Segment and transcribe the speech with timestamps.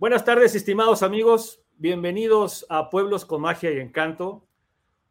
[0.00, 1.62] Buenas tardes, estimados amigos.
[1.76, 4.48] Bienvenidos a Pueblos con Magia y Encanto.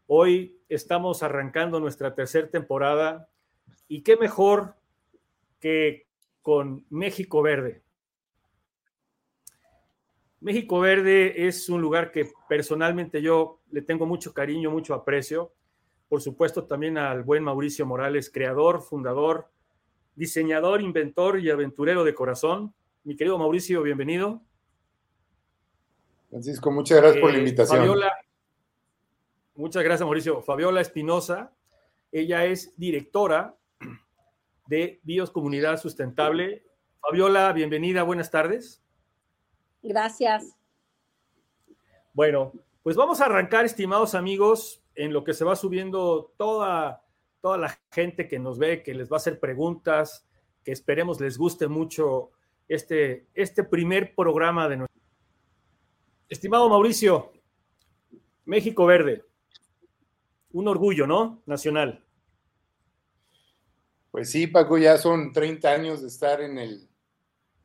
[0.07, 3.29] Hoy estamos arrancando nuestra tercera temporada
[3.87, 4.73] y qué mejor
[5.59, 6.07] que
[6.41, 7.83] con México Verde.
[10.39, 15.53] México Verde es un lugar que personalmente yo le tengo mucho cariño, mucho aprecio.
[16.07, 19.51] Por supuesto también al buen Mauricio Morales, creador, fundador,
[20.15, 22.73] diseñador, inventor y aventurero de corazón.
[23.03, 24.41] Mi querido Mauricio, bienvenido.
[26.29, 27.79] Francisco, muchas gracias por la eh, invitación.
[27.79, 28.11] Fabiola,
[29.55, 30.41] muchas gracias, Mauricio.
[30.41, 31.53] Fabiola Espinosa,
[32.11, 33.55] ella es directora
[34.67, 36.63] de Bios Comunidad Sustentable.
[37.01, 38.83] Fabiola, bienvenida, buenas tardes.
[39.81, 40.55] Gracias.
[42.13, 47.03] Bueno, pues vamos a arrancar, estimados amigos, en lo que se va subiendo toda,
[47.41, 50.27] toda la gente que nos ve, que les va a hacer preguntas,
[50.63, 52.31] que esperemos les guste mucho
[52.67, 54.98] este, este primer programa de nuestro.
[56.29, 57.31] Estimado Mauricio,
[58.45, 59.25] México Verde,
[60.51, 61.41] un orgullo, ¿no?
[61.47, 62.05] Nacional.
[64.11, 66.87] Pues sí, Paco, ya son 30 años de estar en el,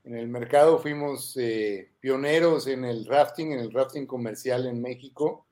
[0.05, 0.79] en el mercado.
[0.79, 5.47] Fuimos eh, pioneros en el rafting, en el rafting comercial en México.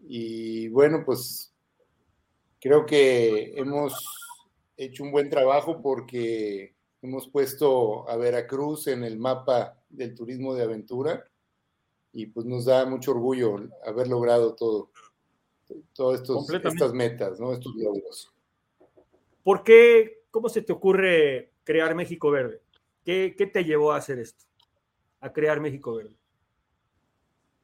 [0.00, 1.54] Y bueno, pues
[2.60, 3.94] creo que hemos
[4.76, 10.64] hecho un buen trabajo porque hemos puesto a Veracruz en el mapa del turismo de
[10.64, 11.24] aventura
[12.14, 14.90] y pues nos da mucho orgullo haber logrado todo,
[15.92, 17.52] todas estas metas, ¿no?
[17.52, 18.32] estos logros.
[19.42, 22.62] ¿Por qué, cómo se te ocurre crear México Verde?
[23.04, 24.44] ¿Qué, te llevó a hacer esto?
[25.20, 26.16] A crear México Verde.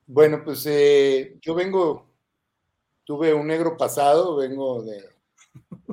[0.06, 2.08] Bueno, pues eh, yo vengo,
[3.04, 5.04] tuve un negro pasado, vengo de,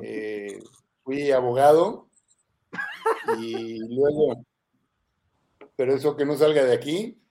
[0.02, 0.58] eh,
[1.04, 2.08] fui abogado
[3.38, 4.44] y luego,
[5.76, 7.22] pero eso que no salga de aquí.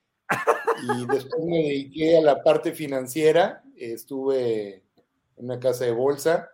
[0.84, 4.84] Y después me dediqué a la parte financiera, estuve
[5.36, 6.50] en una casa de bolsa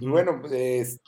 [0.00, 1.00] y bueno, pues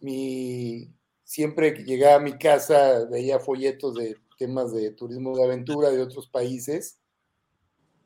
[0.00, 0.92] mi,
[1.24, 6.02] siempre que llegaba a mi casa veía folletos de temas de turismo de aventura de
[6.02, 6.98] otros países.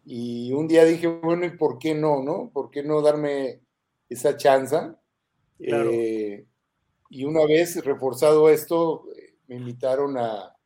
[0.04, 2.50] Y un día dije, bueno, ¿y por qué no, no?
[2.52, 3.60] ¿Por qué no darme
[4.08, 4.76] esa chance?
[5.58, 6.46] Eh,
[7.10, 9.04] y una vez reforzado esto,
[9.46, 10.56] me invitaron a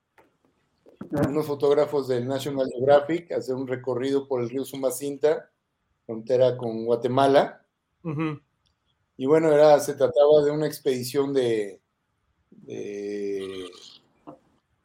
[1.21, 5.51] unos fotógrafos del National Geographic a hacer un recorrido por el río Sumacinta,
[6.07, 7.65] frontera con Guatemala.
[9.17, 11.81] Y bueno, era, se trataba de una expedición de,
[12.51, 13.67] de,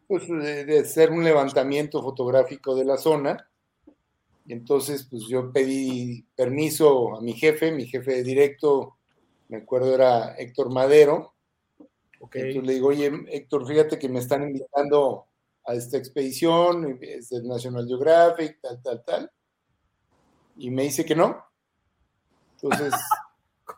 [0.07, 3.49] pues, de, hacer un levantamiento fotográfico de la zona.
[4.45, 8.97] Y entonces, pues yo pedí permiso a mi jefe, mi jefe de directo,
[9.47, 11.33] me acuerdo era Héctor Madero.
[12.19, 15.28] Entonces le digo, oye, Héctor, fíjate que me están invitando
[15.65, 19.31] a esta expedición, es del National Geographic, tal, tal, tal.
[20.57, 21.43] Y me dice que no.
[22.55, 22.93] Entonces,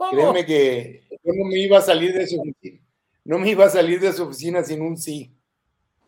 [0.10, 2.82] Créeme que yo no me iba a salir de su oficina,
[3.26, 5.36] no me iba a salir de su oficina sin un sí.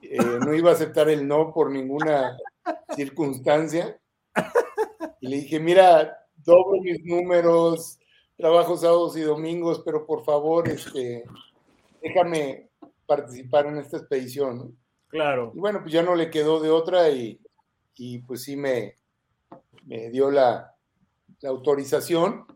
[0.01, 2.37] Eh, no iba a aceptar el no por ninguna
[2.95, 3.99] circunstancia.
[5.21, 7.99] Y le dije, mira, doblo mis números,
[8.35, 11.23] trabajo sábados y domingos, pero por favor, este,
[12.01, 12.69] déjame
[13.05, 14.77] participar en esta expedición.
[15.13, 15.51] Claro.
[15.53, 17.39] Y bueno, pues ya no le quedó de otra y,
[18.25, 18.97] pues sí me,
[19.85, 20.75] me dio la,
[21.41, 22.47] la autorización.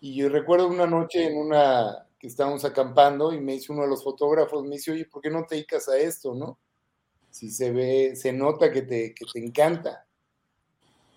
[0.00, 3.88] Y yo recuerdo una noche en una que estábamos acampando y me dice uno de
[3.88, 6.58] los fotógrafos, me dice, oye, ¿por qué no te dedicas a esto, no?
[7.30, 10.04] Si se ve, se nota que te, que te encanta.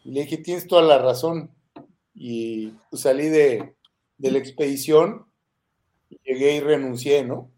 [0.03, 1.49] Y le dije, tienes toda la razón.
[2.13, 3.75] Y pues, salí de,
[4.19, 5.25] de, la expedición,
[6.23, 7.49] llegué y renuncié, ¿no?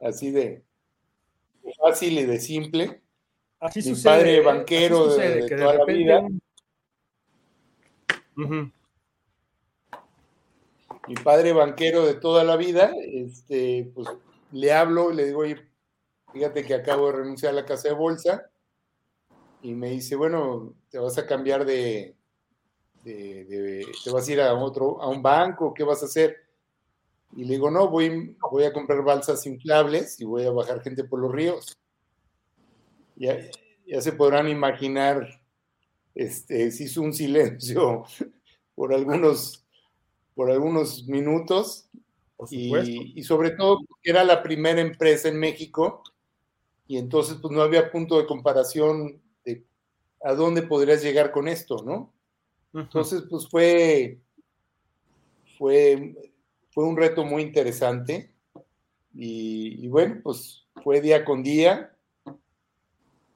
[0.00, 0.64] Así de,
[1.76, 3.02] fácil y de simple.
[3.60, 6.26] Así Mi padre banquero de, toda la vida
[11.06, 14.08] mi padre banquero de toda la vida, este, pues
[14.52, 15.56] le hablo y le digo, oye,
[16.32, 18.50] fíjate que acabo de renunciar a la casa de bolsa.
[19.62, 22.16] Y me dice, bueno, te vas a cambiar de,
[23.02, 26.43] te vas a ir a otro, a un banco, ¿qué vas a hacer?
[27.36, 31.04] Y le digo, no, voy, voy a comprar balsas inflables y voy a bajar gente
[31.04, 31.76] por los ríos.
[33.16, 33.38] Ya,
[33.86, 35.40] ya se podrán imaginar,
[36.14, 38.04] este, se hizo un silencio
[38.74, 39.64] por algunos
[40.34, 41.88] por algunos minutos
[42.50, 46.02] y, sobre todo era la primera empresa en México
[46.86, 49.64] y entonces pues no había punto de comparación de
[50.22, 52.12] a dónde podrías llegar con esto, ¿no?
[52.74, 54.18] Entonces pues fue,
[55.56, 56.33] fue,
[56.74, 58.34] fue un reto muy interesante
[59.14, 61.96] y, bueno, pues fue día con día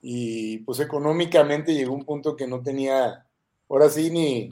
[0.02, 3.24] y pues económicamente llegó un punto que no tenía,
[3.68, 4.50] ahora sí, ni,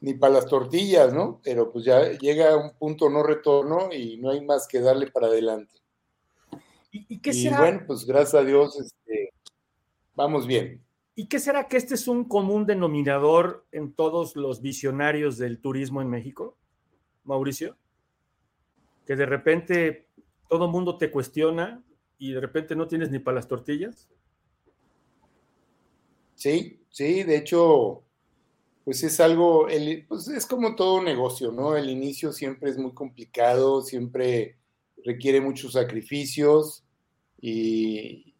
[0.00, 1.40] ni para las tortillas, ¿no?
[1.44, 5.28] Pero pues ya llega un punto no retorno y no hay más que darle para
[5.28, 5.72] adelante.
[6.90, 7.60] ¿Y, qué será?
[7.60, 9.32] bueno, pues gracias a Dios, este,
[10.16, 10.82] vamos bien.
[11.14, 16.02] ¿Y qué será que este es un común denominador en todos los visionarios del turismo
[16.02, 16.56] en México,
[17.26, 17.76] Mauricio?
[19.06, 20.06] Que de repente
[20.48, 21.82] todo mundo te cuestiona
[22.18, 24.08] y de repente no tienes ni para las tortillas.
[26.34, 28.04] Sí, sí, de hecho,
[28.84, 29.66] pues es algo,
[30.06, 31.76] pues es como todo negocio, ¿no?
[31.76, 34.58] El inicio siempre es muy complicado, siempre
[35.04, 36.84] requiere muchos sacrificios
[37.40, 38.34] y,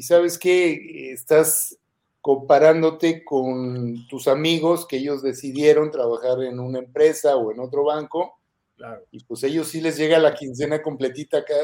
[0.00, 1.78] sabes que estás
[2.22, 8.38] comparándote con tus amigos que ellos decidieron trabajar en una empresa o en otro banco.
[9.10, 11.54] Y pues ellos sí les llega la quincena completita acá,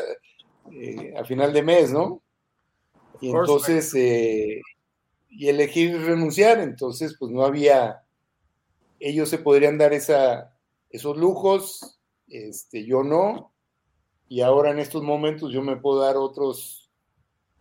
[0.73, 2.23] eh, a final de mes, ¿no?
[3.21, 4.61] Y entonces, eh,
[5.29, 8.05] y elegir renunciar, entonces pues no había,
[9.01, 10.57] ellos se podrían dar esa,
[10.91, 13.53] esos lujos, este, yo no,
[14.29, 16.91] y ahora en estos momentos yo me puedo dar otros,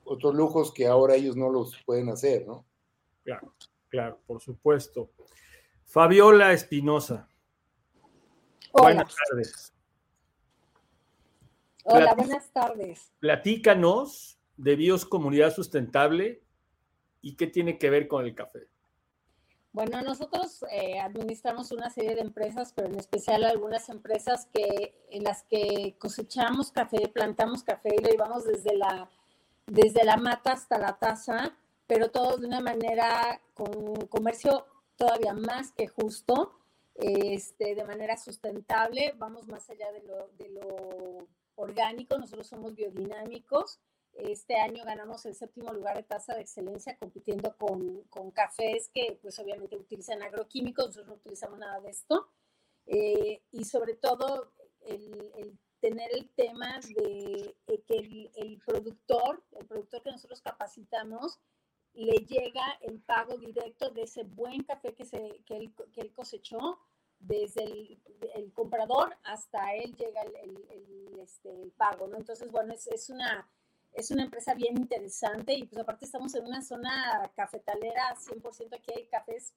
[0.04, 2.67] otros lujos que ahora ellos no los pueden hacer, ¿no?
[3.28, 3.54] Claro,
[3.90, 5.12] claro, por supuesto.
[5.84, 7.28] Fabiola Espinosa.
[8.72, 9.74] Buenas tardes.
[11.84, 13.12] Hola, buenas tardes.
[13.20, 16.42] Platícanos de Bios Comunidad Sustentable
[17.22, 18.70] y qué tiene que ver con el café.
[19.74, 25.26] Bueno, nosotros eh, administramos una serie de empresas, pero en especial algunas empresas que en
[25.26, 29.10] las que cosechamos café, plantamos café y lo llevamos desde la,
[29.66, 35.72] desde la mata hasta la taza, pero todo de una manera con comercio todavía más
[35.72, 36.60] que justo,
[36.96, 39.14] este, de manera sustentable.
[39.18, 43.80] Vamos más allá de lo, de lo orgánico, nosotros somos biodinámicos
[44.18, 49.20] este año ganamos el séptimo lugar de tasa de excelencia compitiendo con, con cafés que
[49.22, 52.28] pues obviamente utilizan agroquímicos, nosotros no utilizamos nada de esto.
[52.88, 57.56] Eh, y sobre todo el, tener el tema de,
[57.86, 61.40] que el, productor, el productor que nosotros capacitamos,
[61.98, 66.80] le llega el pago directo de ese buen café que, se, que, él, que cosechó,
[67.20, 67.64] desde
[68.36, 70.36] el, comprador hasta él llega el,
[70.70, 72.18] el, este, el pago, ¿no?
[72.18, 73.50] Entonces, bueno, es, es una
[73.94, 78.92] es una empresa bien interesante y pues aparte estamos en una zona cafetalera 100%, aquí
[78.96, 79.56] hay cafés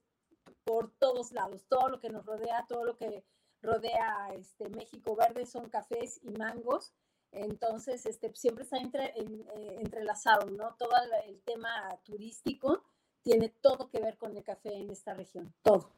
[0.65, 3.23] por todos lados, todo lo que nos rodea, todo lo que
[3.61, 6.95] rodea este México Verde son cafés y mangos,
[7.33, 10.75] entonces este, siempre está entre, eh, entrelazado, ¿no?
[10.79, 10.91] Todo
[11.27, 11.71] el tema
[12.05, 12.83] turístico
[13.23, 15.91] tiene todo que ver con el café en esta región, todo.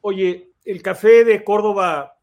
[0.00, 2.18] Oye, ¿el café de Córdoba,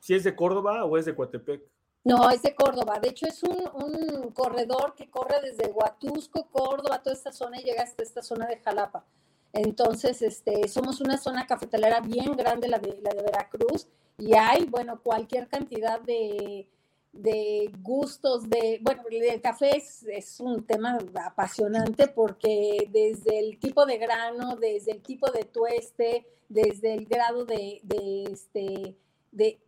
[0.00, 1.62] si es de Córdoba o es de Coatepec?
[2.04, 2.98] No, es de Córdoba.
[3.00, 7.82] De hecho, es un, corredor que corre desde Huatusco, Córdoba, toda esta zona y llega
[7.82, 9.04] hasta esta zona de Jalapa.
[9.52, 14.64] Entonces, este, somos una zona cafetalera bien grande, la de, la de Veracruz, y hay,
[14.66, 16.68] bueno, cualquier cantidad de,
[17.80, 24.56] gustos, de, bueno, el café es, un tema apasionante porque desde el tipo de grano,
[24.56, 28.96] desde el tipo de tueste, desde el grado de, de este,
[29.32, 29.58] de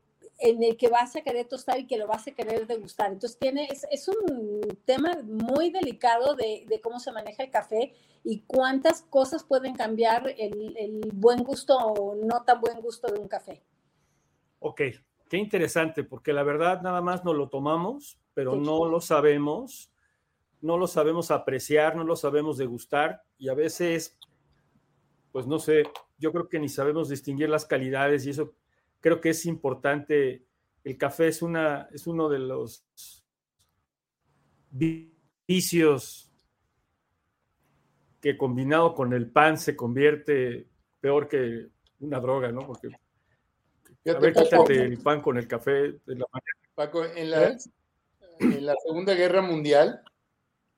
[0.40, 3.12] en el que vas a querer tostar y que lo vas a querer degustar.
[3.12, 7.94] Entonces, tiene, es, un tema muy delicado de, cómo se maneja el café
[8.24, 13.28] y cuántas cosas pueden cambiar el, buen gusto o no tan buen gusto de un
[13.28, 13.62] café.
[14.60, 14.80] Ok,
[15.30, 19.92] qué interesante, porque la verdad nada más no lo tomamos, pero no lo sabemos,
[20.60, 24.18] no lo sabemos apreciar, no lo sabemos degustar y a veces,
[25.30, 25.84] pues no sé,
[26.18, 28.54] yo creo que ni sabemos distinguir las calidades y eso
[29.00, 30.44] creo que es importante.
[30.82, 32.84] El café es, una, es uno de los
[35.46, 36.32] vicios
[38.20, 40.66] que combinado con el pan se convierte
[41.00, 41.68] peor que
[42.00, 42.66] una droga, ¿no?
[42.66, 42.90] Porque
[44.06, 45.70] a ver, quítate el pan con el café
[46.06, 46.26] de la
[46.74, 47.56] Paco, en la, ¿Eh?
[48.40, 50.02] en la Segunda Guerra Mundial,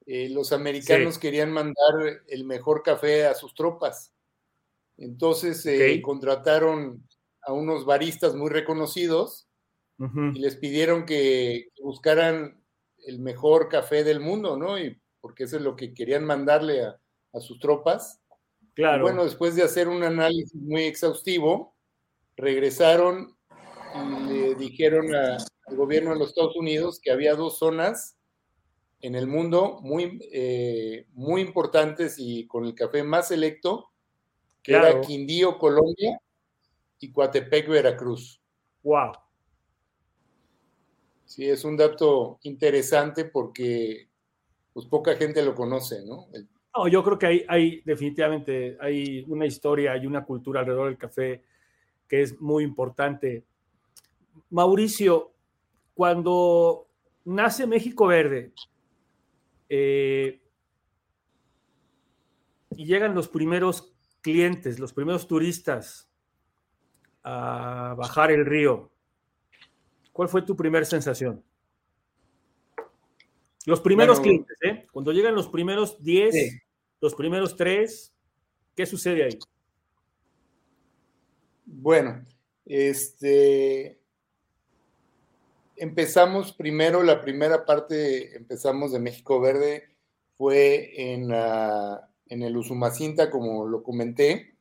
[0.07, 4.13] eh, los americanos querían mandar el mejor café a sus tropas.
[4.97, 7.07] Entonces eh, contrataron
[7.43, 9.49] a unos baristas muy reconocidos
[9.99, 12.61] y les pidieron que, buscaran
[13.07, 14.77] el mejor café del mundo, ¿no?
[14.77, 16.99] Y porque eso es lo que querían mandarle a,
[17.41, 18.21] sus tropas.
[18.75, 19.05] Claro.
[19.05, 21.77] bueno, después de hacer un análisis muy exhaustivo,
[22.37, 23.37] regresaron
[23.95, 28.17] y le dijeron al gobierno de los Estados Unidos que había dos zonas
[29.01, 33.91] en el mundo muy, eh, muy importantes y con el café más selecto,
[34.63, 36.21] que era Quindío, Colombia,
[37.03, 38.41] y Coatepec, Veracruz.
[38.85, 39.13] Wow.
[41.25, 44.09] Sí, es un dato interesante porque
[44.73, 46.29] pues poca gente lo conoce, ¿no?
[46.77, 50.99] No, yo creo que hay, hay definitivamente hay una historia y una cultura alrededor del
[50.99, 51.43] café
[52.13, 53.43] que es muy importante.
[54.51, 55.33] Mauricio,
[55.95, 56.87] cuando
[57.25, 58.53] nace México Verde
[59.71, 60.39] eh,
[62.77, 66.07] y llegan los primeros clientes, los primeros turistas
[67.25, 68.93] a bajar el río,
[70.13, 71.43] ¿cuál fue tu primera sensación?
[73.65, 74.87] Los primeros clientes, ¿eh?
[74.93, 76.61] Cuando llegan los primeros 10,
[77.01, 78.15] los primeros 3,
[78.77, 79.39] ¿qué sucede ahí?
[81.75, 82.27] Bueno,
[82.67, 83.99] este
[85.77, 89.89] empezamos primero, la primera parte, empezamos de México Verde,
[90.37, 94.55] fue en, en el Usumacinta, como lo comenté.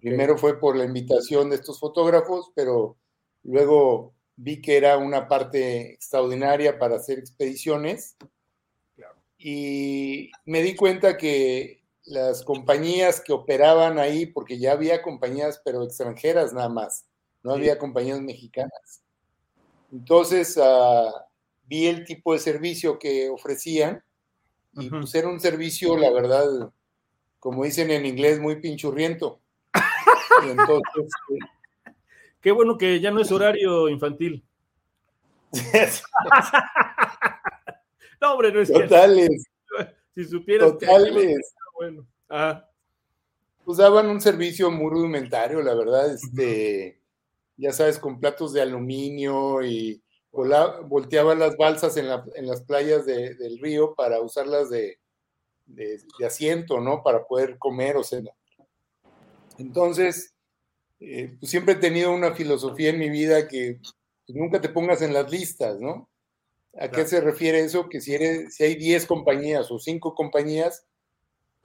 [0.00, 2.96] Primero fue por la invitación de estos fotógrafos, pero
[3.42, 8.16] luego vi que era una parte extraordinaria para hacer expediciones.
[9.36, 15.82] Y me di cuenta que las compañías que operaban ahí, porque ya había compañías, pero
[15.82, 17.06] extranjeras nada más,
[17.42, 19.02] no había compañías mexicanas.
[19.92, 21.12] Entonces uh,
[21.66, 24.02] vi el tipo de servicio que ofrecían
[24.74, 26.70] y pues era un servicio, la verdad,
[27.38, 29.40] como dicen en inglés, muy pinchurriento.
[30.42, 31.12] entonces,
[32.40, 34.44] Qué bueno que ya no es horario infantil.
[38.20, 39.46] no, hombre, no es Totales.
[40.14, 41.54] Si supieras Totales.
[41.74, 42.06] Bueno.
[42.28, 42.68] Ah.
[43.64, 47.00] Pues daban un servicio muy rudimentario, la verdad, este
[47.56, 50.02] ya sabes, con platos de aluminio y
[50.32, 54.98] volteaban las balsas en, las playas del río para usarlas de,
[56.26, 57.02] asiento, ¿no?
[57.02, 58.34] Para poder comer o cenar.
[59.58, 60.34] Entonces,
[60.98, 63.78] eh, pues siempre he tenido una filosofía en mi vida que
[64.26, 66.10] pues, nunca te pongas en las listas, ¿no?
[66.76, 67.88] ¿A qué se refiere eso?
[67.88, 70.84] Que si, eres, si hay 10 compañías o 5 compañías,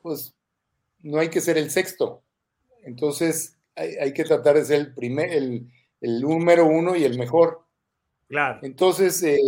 [0.01, 0.35] pues
[1.01, 2.21] no hay que ser el sexto.
[2.83, 7.65] Entonces, hay, que tratar de ser el primer, el, el número uno y el mejor.
[8.27, 8.59] Claro.
[8.63, 9.39] Entonces, eh,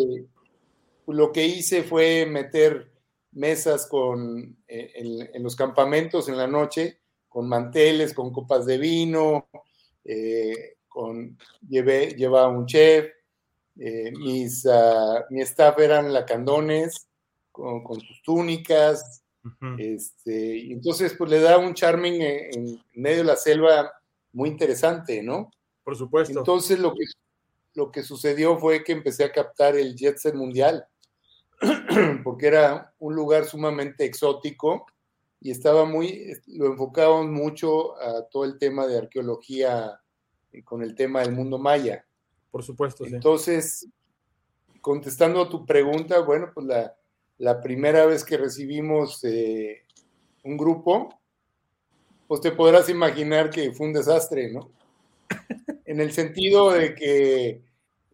[1.07, 2.91] lo que hice fue meter
[3.31, 9.49] mesas con, eh, en, los campamentos en la noche, con manteles, con copas de vino,
[10.03, 13.05] eh, con, llevé, llevaba un chef,
[13.75, 17.07] mis, uh, mi staff eran lacandones,
[17.51, 19.23] con, con sus túnicas,
[19.77, 23.91] este, y entonces pues le da un charming en, en medio de la selva
[24.33, 25.51] muy interesante, ¿no?
[25.83, 26.37] Por supuesto.
[26.37, 27.05] Entonces lo que,
[27.73, 30.85] lo que sucedió fue que empecé a captar el jet set mundial,
[32.23, 34.85] porque era un lugar sumamente exótico
[35.39, 39.99] y estaba muy, lo enfocábamos mucho a todo el tema de arqueología
[40.51, 42.05] eh, con el tema del mundo maya.
[42.51, 43.05] Por supuesto.
[43.05, 43.87] Entonces,
[44.81, 46.95] contestando a tu pregunta, bueno, pues la,
[47.41, 49.83] la primera vez que recibimos eh,
[50.43, 51.19] un grupo,
[52.27, 54.69] pues te podrás imaginar que fue un desastre, ¿no?
[55.85, 57.63] en el sentido de que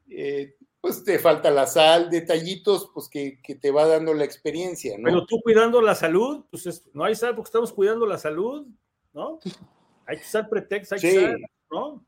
[0.09, 5.03] eh, pues te falta la sal, detallitos pues que, te va dando la experiencia, ¿no?
[5.03, 8.65] Pero tú cuidando la salud, pues no hay sal porque estamos cuidando la salud,
[9.13, 9.39] ¿no?
[10.09, 11.37] Hay que usar pretextos, hay que usar,
[11.69, 12.05] ¿no?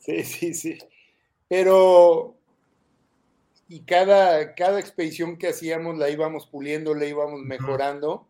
[0.00, 0.78] Sí, sí, sí.
[1.48, 2.39] Pero
[3.72, 8.26] y cada, cada expedición que hacíamos la íbamos puliendo, la íbamos mejorando.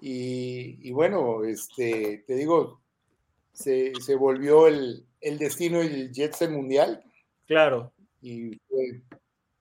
[0.00, 2.80] Y, y, bueno, este, te digo,
[3.52, 7.02] se, volvió el, destino del jet set mundial.
[7.48, 7.92] Claro.
[8.20, 8.60] Y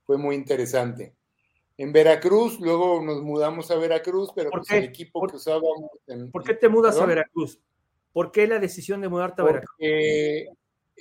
[0.05, 1.15] fue, muy interesante.
[1.79, 5.89] En Veracruz, luego nos mudamos a Veracruz, pero pues el equipo que usábamos.
[6.31, 7.59] ¿Por qué te mudas a Veracruz?
[8.13, 9.77] ¿Por qué la decisión de mudarte a Veracruz?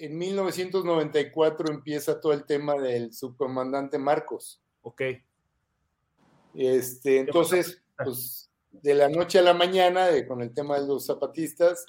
[0.01, 4.63] En 1994 empieza todo el tema del subcomandante Marcos.
[4.83, 5.03] Ok.
[6.55, 11.85] Este, entonces, pues de la noche a la mañana, con el tema de los zapatistas,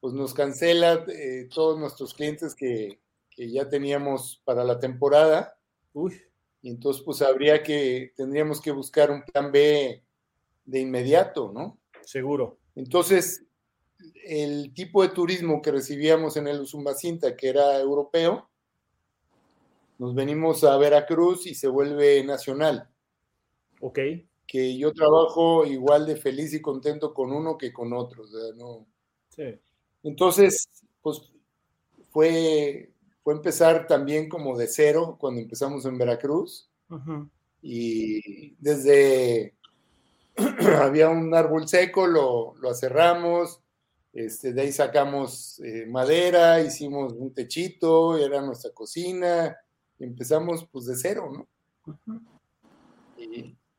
[0.00, 3.00] pues nos cancela eh, todos nuestros clientes que,
[3.36, 5.58] ya teníamos para la temporada.
[5.92, 6.20] Uy.
[6.62, 10.04] Y entonces, pues habría que, tendríamos que buscar un plan B
[10.64, 11.78] de inmediato, ¿no?
[12.02, 12.58] Seguro.
[12.76, 13.44] Entonces,
[14.24, 18.48] el tipo de turismo que recibíamos en el Usumbacinta, que era europeo,
[19.98, 22.88] nos venimos a Veracruz y se vuelve nacional.
[23.80, 23.98] Ok.
[24.46, 28.24] Que yo trabajo igual de feliz y contento con uno que con otro.
[28.24, 28.86] O sea, no.
[29.30, 29.58] Sí.
[30.02, 30.68] Entonces,
[31.00, 31.22] pues
[32.10, 36.68] fue, fue empezar también como de cero cuando empezamos en Veracruz.
[37.62, 39.54] Y desde
[40.80, 43.63] había un árbol seco, lo, lo acerramos,
[44.14, 49.56] este, de ahí sacamos eh, madera, hicimos un techito, era nuestra cocina,
[49.98, 51.48] empezamos pues de cero, ¿no?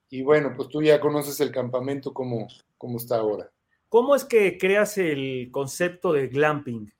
[0.10, 3.50] Y, bueno, pues tú ya conoces el campamento como, como está ahora.
[3.90, 6.92] ¿Cómo es que creas el concepto de glamping?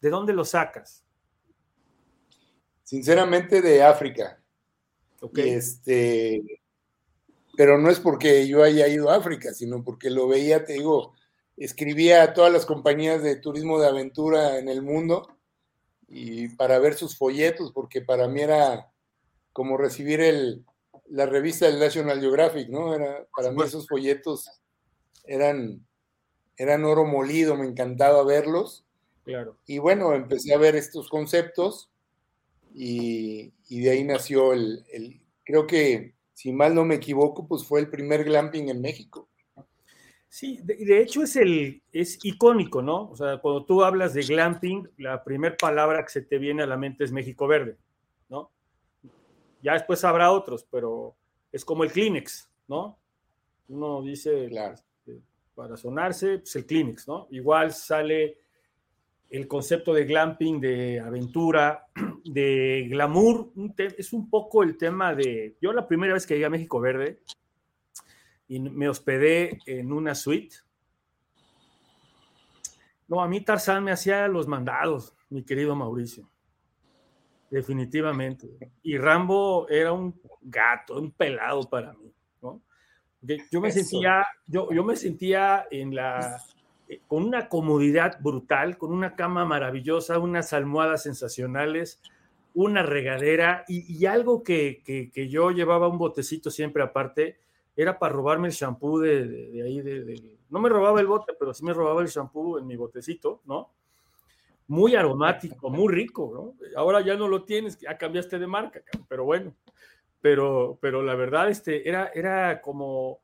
[0.00, 1.04] ¿De dónde lo sacas?
[2.82, 4.40] Sinceramente de África.
[5.36, 6.60] Este,
[7.56, 11.14] pero no es porque yo haya ido a África, sino porque lo veía, te digo,
[11.56, 15.28] escribía a todas las compañías de turismo de aventura en el mundo
[16.08, 18.92] y para ver sus folletos, porque para mí era
[19.52, 20.64] como recibir el,
[21.08, 22.94] la revista del National Geographic, ¿no?
[22.94, 24.50] Era, para mí esos folletos
[25.24, 25.86] eran,
[26.56, 28.84] eran oro molido, me encantaba verlos.
[29.24, 29.56] Claro.
[29.66, 31.90] Y bueno, empecé a ver estos conceptos
[32.74, 37.80] y, de ahí nació el, el, creo que si mal no me equivoco, pues fue
[37.80, 39.28] el primer glamping en México.
[40.34, 43.08] Sí, de, hecho es el es icónico, ¿no?
[43.08, 46.66] O sea, cuando tú hablas de glamping, la primera palabra que se te viene a
[46.66, 47.76] la mente es México Verde,
[48.28, 48.50] ¿no?
[49.62, 51.14] Ya después habrá otros, pero
[51.52, 52.98] es como el Kleenex, ¿no?
[53.68, 54.74] Uno dice, claro.
[54.74, 55.22] Este,
[55.54, 57.28] para sonarse, pues el Kleenex, ¿no?
[57.30, 58.38] Igual sale
[59.30, 61.86] el concepto de glamping, de aventura,
[62.24, 66.50] de glamour, es un poco el tema de, yo la primera vez que llegué a
[66.50, 67.20] México Verde,
[68.48, 70.56] y me hospedé en una suite.
[73.08, 76.28] No, a mí Tarzán me hacía los mandados, mi querido Mauricio.
[77.50, 78.48] Definitivamente.
[78.82, 82.12] Y Rambo era un gato, un pelado para mí.
[82.42, 82.60] ¿no?
[83.50, 86.42] Yo me sentía, yo, yo me sentía en la,
[86.88, 92.00] eh, con una comodidad brutal, con una cama maravillosa, unas almohadas sensacionales,
[92.54, 97.38] una regadera y, algo que, que, que, yo llevaba un botecito siempre aparte,
[97.76, 101.64] era para robarme el shampoo de, ahí, de, no me robaba el bote, pero sí
[101.64, 103.72] me robaba el shampoo en mi botecito, ¿no?
[104.68, 106.68] Muy aromático, muy rico, ¿no?
[106.76, 109.54] Ahora ya no lo tienes, ya cambiaste de marca, pero bueno,
[110.20, 113.20] pero, pero la verdad, este, era, era como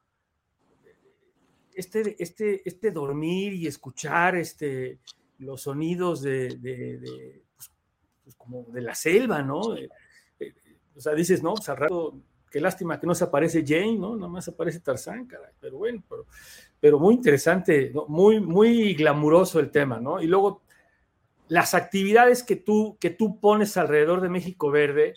[1.74, 4.98] este, este, este dormir y escuchar este,
[5.38, 7.70] los sonidos de, pues,
[8.24, 9.60] pues, como de la selva, ¿no?
[9.60, 14.16] O sea, dices, no, pues rato Qué lástima que no se aparece Jane, ¿no?
[14.16, 15.52] Nada más aparece Tarzán, caray.
[15.60, 16.02] Pero bueno,
[16.80, 20.20] pero, muy interesante, muy, muy glamuroso el tema, ¿no?
[20.20, 20.62] Y luego
[21.46, 25.14] las actividades que tú, que tú pones alrededor de México Verde,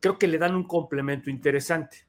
[0.00, 2.06] creo que le dan un complemento interesante.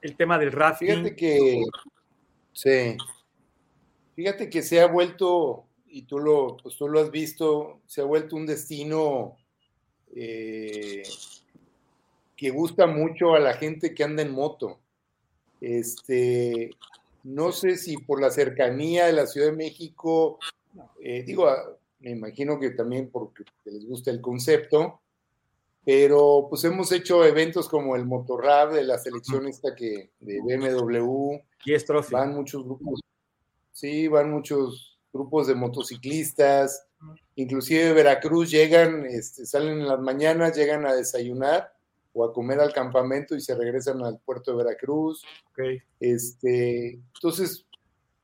[0.00, 0.88] El tema del rafting.
[0.88, 1.62] Fíjate que,
[2.52, 2.96] sí,
[4.16, 8.04] fíjate que se ha vuelto, y tú lo, pues tú lo has visto, se ha
[8.04, 9.36] vuelto un destino
[10.14, 11.02] eh,
[12.36, 14.78] que gusta mucho a la gente que anda en moto.
[15.60, 16.70] Este,
[17.24, 20.38] no sé si por la cercanía de la Ciudad de México,
[21.02, 25.00] eh, digo, ah, me imagino que también porque les gusta el concepto,
[25.84, 31.40] pero pues hemos hecho eventos como el Motorrad de la selección esta que de BMW.
[31.64, 33.00] Y es Van muchos grupos,
[33.72, 36.87] sí, van muchos grupos de motociclistas,
[37.36, 41.72] inclusive de Veracruz llegan, este, salen en las mañanas, llegan a desayunar
[42.12, 45.24] o a comer al campamento y se regresan al puerto de Veracruz.
[46.00, 47.66] Este, entonces,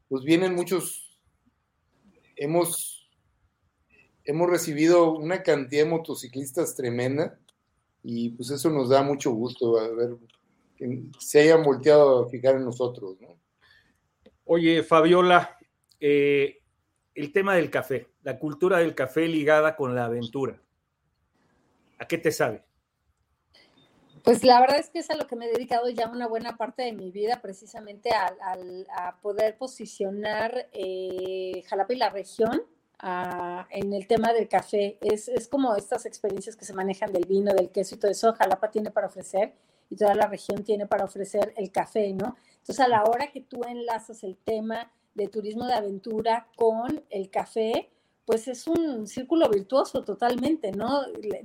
[0.08, 1.20] pues vienen muchos,
[2.36, 3.08] hemos,
[4.24, 7.38] hemos recibido una cantidad de motociclistas tremenda
[8.02, 10.16] y pues eso nos da mucho gusto a ver
[10.76, 13.16] que se hayan volteado a fijar en nosotros.
[14.44, 15.56] Oye, Fabiola,
[16.00, 16.60] eh,
[17.14, 20.60] el tema del café, la cultura del café ligada con la aventura.
[21.98, 22.64] ¿A qué te sabe?
[24.24, 26.56] Pues la verdad es que es a lo que me he dedicado ya una buena
[26.56, 32.62] parte de mi vida, precisamente a, poder posicionar eh, Jalapa y la región
[33.70, 34.96] en el tema del café.
[35.02, 38.32] Es, es, como estas experiencias que se manejan del vino, del queso y todo eso,
[38.32, 39.52] Jalapa tiene para ofrecer
[39.90, 42.36] y toda la región tiene para ofrecer el café, ¿no?
[42.60, 47.28] Entonces a la hora que tú enlazas el tema de turismo de aventura con el
[47.28, 47.90] café,
[48.26, 51.02] pues es un círculo virtuoso totalmente, ¿no?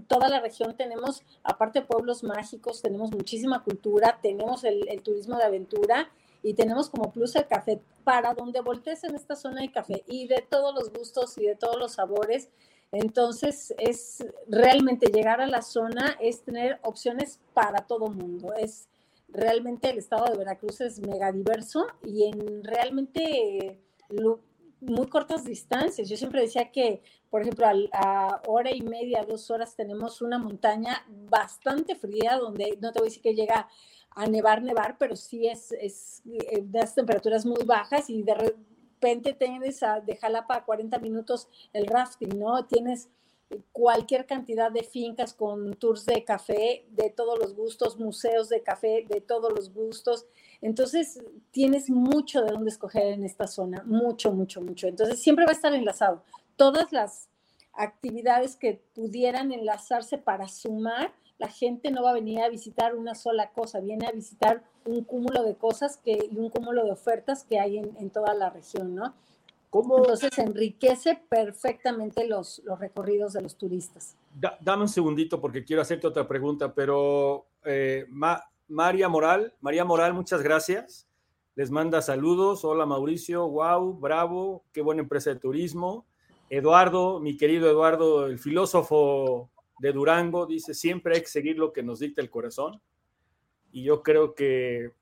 [0.07, 6.09] Toda la región tenemos, aparte pueblos mágicos, tenemos muchísima cultura, tenemos el, turismo de aventura
[6.41, 10.27] y tenemos como plus el café para donde voltees en esta zona de café y
[10.27, 12.49] de todos los gustos y de todos los sabores.
[12.91, 18.53] Entonces, es realmente llegar a la zona, es tener opciones para todo mundo.
[18.53, 18.87] Es
[19.27, 23.79] realmente el estado de Veracruz es mega diverso y en realmente
[24.81, 26.09] muy cortas distancias.
[26.09, 31.05] Yo siempre decía que, por ejemplo, a, hora y media, dos horas tenemos una montaña
[31.29, 33.67] bastante fría donde no te voy a decir que llega
[34.11, 38.33] a nevar, nevar, pero sí es, es eh, de las temperaturas muy bajas y de
[38.33, 42.65] repente tienes a, de Jalapa a 40 minutos el rafting, ¿no?
[42.65, 43.09] Tienes
[43.71, 49.05] cualquier cantidad de fincas con tours de café, de todos los gustos, museos de café,
[49.07, 50.25] de todos los gustos.
[50.61, 54.87] Entonces, tienes mucho de dónde escoger en esta zona, mucho, mucho, mucho.
[54.87, 56.23] Entonces, siempre va a estar enlazado.
[56.57, 57.29] Todas las
[57.73, 63.15] actividades que pudieran enlazarse para sumar, la gente no va a venir a visitar una
[63.15, 67.45] sola cosa, viene a visitar un cúmulo de cosas que, y un cúmulo de ofertas
[67.45, 69.13] que hay en, toda la región, ¿no?
[69.69, 69.99] ¿Cómo?
[69.99, 74.17] Entonces enriquece perfectamente los, los recorridos de los turistas.
[74.59, 78.05] dame un segundito porque quiero hacerte otra pregunta, pero eh,
[78.69, 81.07] María Moral, María Moral, muchas gracias.
[81.55, 82.63] Les manda saludos.
[82.63, 86.05] Hola Mauricio, wow, bravo, qué buena empresa de turismo.
[86.51, 91.81] Eduardo, mi querido Eduardo, el filósofo de Durango, dice, siempre hay que seguir lo que
[91.81, 92.79] nos dicta el corazón.
[93.71, 94.93] Y yo creo que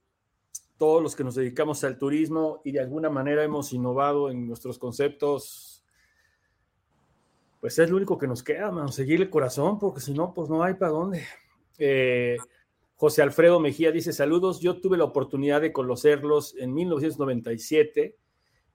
[0.77, 4.79] todos los que nos dedicamos al turismo y de alguna manera hemos innovado en nuestros
[4.79, 5.83] conceptos,
[7.59, 10.49] pues es lo único que nos queda, man, seguir el corazón, porque si no, pues
[10.49, 11.25] no hay para dónde.
[11.77, 12.37] Eh,
[12.97, 18.17] José Alfredo Mejía dice, saludos, yo tuve la oportunidad de conocerlos en 1997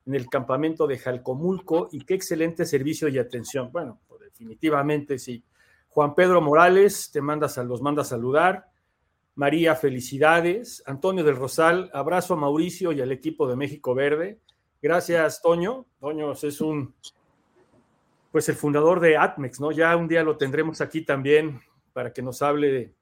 [0.07, 3.71] en el campamento de Jalcomulco y qué excelente servicio y atención.
[3.73, 5.45] Bueno, pues definitivamente sí.
[5.89, 8.67] Juan Pedro Morales te manda, los manda a saludar.
[9.35, 10.85] María, felicidades.
[10.87, 14.39] Antonio del Rosal, abrazo a Mauricio y al equipo de México Verde.
[14.81, 15.87] Gracias, Toño.
[15.99, 16.95] Toño es un,
[18.31, 19.73] pues el fundador de Atmex, ¿no?
[19.73, 21.61] Ya un día lo tendremos aquí también
[21.93, 22.95] para que nos hable de,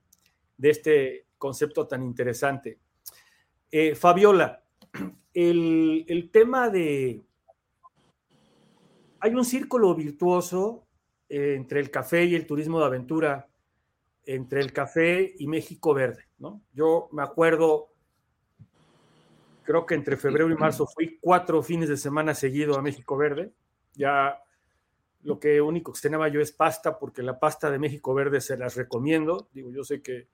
[0.68, 2.78] este concepto tan interesante.
[3.72, 4.62] Eh, Fabiola,
[5.32, 7.24] el, tema de...
[9.20, 10.86] Hay un círculo virtuoso
[11.28, 13.48] eh, entre el café y el turismo de aventura,
[14.24, 16.62] entre el café y México Verde, ¿no?
[16.72, 17.88] Yo me acuerdo,
[19.62, 23.52] creo que entre febrero y marzo fui cuatro fines de semana seguido a México Verde.
[23.94, 24.38] Ya
[25.22, 28.56] lo que único que tenía yo es pasta, porque la pasta de México Verde se
[28.56, 29.48] las recomiendo.
[29.52, 30.28] Digo, yo sé que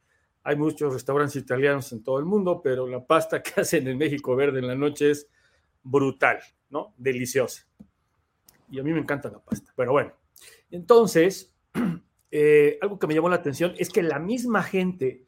[0.47, 4.37] hay muchos restaurantes italianos en todo el mundo, pero la pasta que hacen en México
[4.37, 5.29] Verde en la noche es
[5.83, 6.39] brutal,
[6.71, 6.95] ¿no?
[6.97, 7.67] Deliciosa.
[8.71, 9.73] Y a mí me encanta la pasta.
[9.75, 10.13] Pero bueno,
[10.71, 11.53] entonces,
[12.31, 15.27] eh, algo que me llamó la atención es que la misma gente,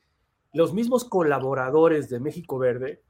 [0.53, 3.03] los mismos colaboradores de México Verde,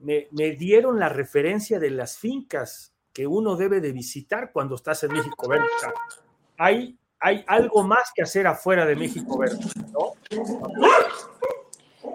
[0.00, 5.02] me, me dieron la referencia de las fincas que uno debe de visitar cuando estás
[5.02, 5.64] en México Verde.
[6.58, 10.12] hay, hay algo más que hacer afuera de México Verde, ¿no?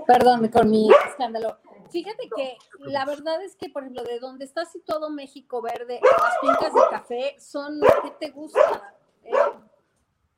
[0.05, 1.57] Perdón, con mi escándalo.
[1.89, 6.39] Fíjate que la verdad es que, por ejemplo, de donde está situado México Verde, las
[6.41, 8.95] fincas de café son, ¿qué te gusta?
[9.23, 9.31] Eh,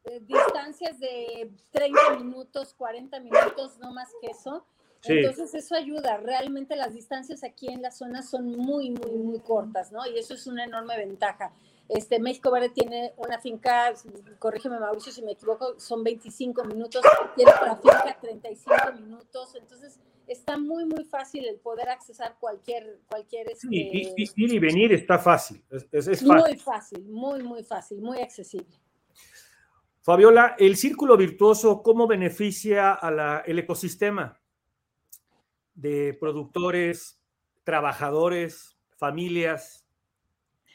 [0.05, 4.65] eh, distancias de 30 minutos, 40 minutos, no más que eso.
[5.03, 6.17] Entonces eso ayuda.
[6.17, 10.05] Realmente las distancias aquí en la zona son muy, muy, muy cortas, ¿no?
[10.07, 11.51] Y eso es una enorme ventaja.
[11.87, 13.93] Este, México Verde tiene una finca,
[14.39, 17.03] corrígeme Mauricio si me equivoco, son 25 minutos,
[17.35, 23.01] tiene otra finca 35 minutos, entonces está muy, muy fácil el poder accesar cualquier...
[23.07, 26.27] cualquier este, ir y venir está fácil, es, fácil.
[26.27, 28.75] Muy fácil, muy, muy fácil, muy accesible.
[30.01, 34.39] Fabiola, el círculo virtuoso, ¿cómo beneficia al ecosistema
[35.75, 37.19] de productores,
[37.63, 39.87] trabajadores, familias,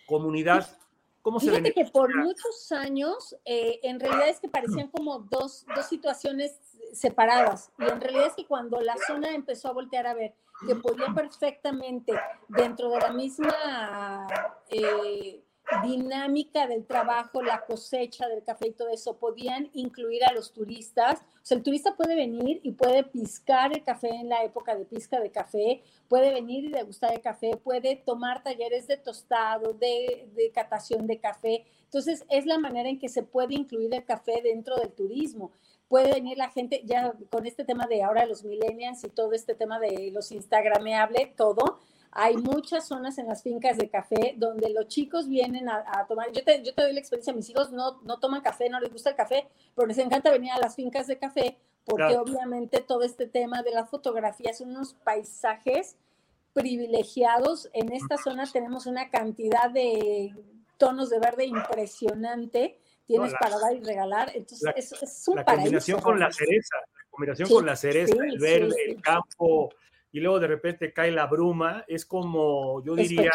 [0.06, 0.79] comunidad?
[1.22, 5.86] ¿Cómo Fíjate que por muchos años, eh, en realidad es que parecían como dos, dos,
[5.86, 6.58] situaciones
[6.92, 7.70] separadas.
[7.78, 10.34] Y en realidad es que cuando la zona empezó a voltear a ver
[10.66, 12.12] que podía perfectamente,
[12.48, 14.26] dentro de la misma
[14.68, 15.42] eh,
[15.82, 21.20] dinámica del trabajo, la cosecha del café y todo eso, podían incluir a los turistas.
[21.20, 24.84] O sea, el turista puede venir y puede piscar el café en la época de
[24.84, 30.28] pisca de café, puede venir y degustar el café, puede tomar talleres de tostado, de,
[30.34, 31.64] de catación de café.
[31.84, 35.50] Entonces, es la manera en que se puede incluir el café dentro del turismo
[35.90, 39.56] puede venir la gente ya con este tema de ahora los millennials y todo este
[39.56, 41.80] tema de los instagrameable, todo,
[42.12, 46.32] hay muchas zonas en las fincas de café donde los chicos vienen a, tomar.
[46.32, 48.92] Yo te, yo te doy la experiencia, mis hijos no, no toman café, no les
[48.92, 53.02] gusta el café, pero les encanta venir a las fincas de café porque obviamente todo
[53.02, 55.96] este tema de la fotografía son unos paisajes
[56.52, 57.68] privilegiados.
[57.72, 60.34] En esta zona tenemos una cantidad de
[60.78, 62.78] tonos de verde impresionante.
[63.06, 64.30] Tienes para dar y regalar.
[64.34, 68.38] Entonces, es, es, un la Combinación con la cereza, la combinación con la cereza, el
[68.38, 69.70] verde, el campo,
[70.12, 73.30] y luego de repente cae la bruma, es como, yo diría,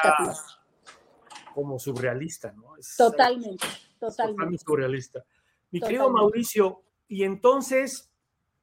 [1.54, 2.74] como surrealista, ¿no?
[2.98, 3.66] totalmente,
[4.00, 4.58] totalmente.
[4.58, 5.24] surrealista.
[5.72, 8.12] Mi querido Mauricio, y entonces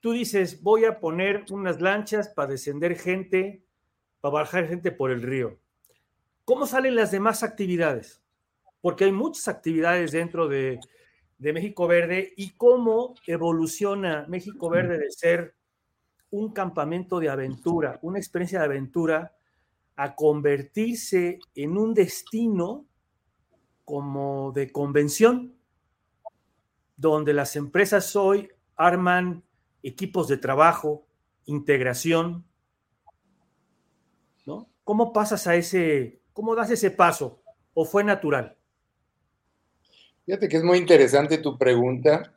[0.00, 3.64] tú dices, voy a poner unas lanchas para descender gente,
[4.20, 5.58] para bajar gente por el río.
[6.44, 8.20] ¿Cómo salen las demás actividades?
[8.80, 10.80] Porque hay muchas actividades dentro de,
[11.38, 15.54] de México Verde y cómo evoluciona México Verde de ser
[16.32, 19.36] un campamento de aventura, una experiencia de aventura,
[19.96, 22.86] a convertirse en un destino
[23.84, 25.54] como de convención,
[26.96, 29.44] donde las empresas hoy arman
[29.82, 31.06] equipos de trabajo,
[31.44, 32.46] integración,
[34.46, 34.70] ¿no?
[34.84, 37.42] ¿Cómo pasas a ese, cómo das ese paso?
[37.74, 38.56] ¿O fue natural?
[40.24, 42.32] Fíjate que es muy interesante tu pregunta.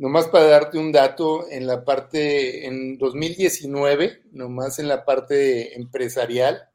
[0.00, 6.70] Nomás para darte un dato, en la parte, en 2019, nomás en la parte empresarial,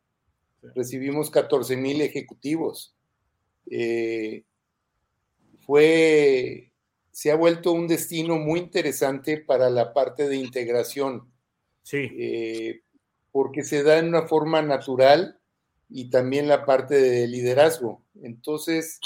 [0.75, 2.93] recibimos 14 mil ejecutivos.
[3.67, 4.43] Eh,
[5.61, 6.71] fue,
[7.09, 11.27] se ha vuelto un destino muy interesante para la parte de integración.
[11.81, 12.07] Sí.
[12.19, 12.81] Eh,
[13.31, 15.39] porque se da en una forma natural
[15.89, 18.03] y también la parte de liderazgo.
[18.21, 18.99] Entonces,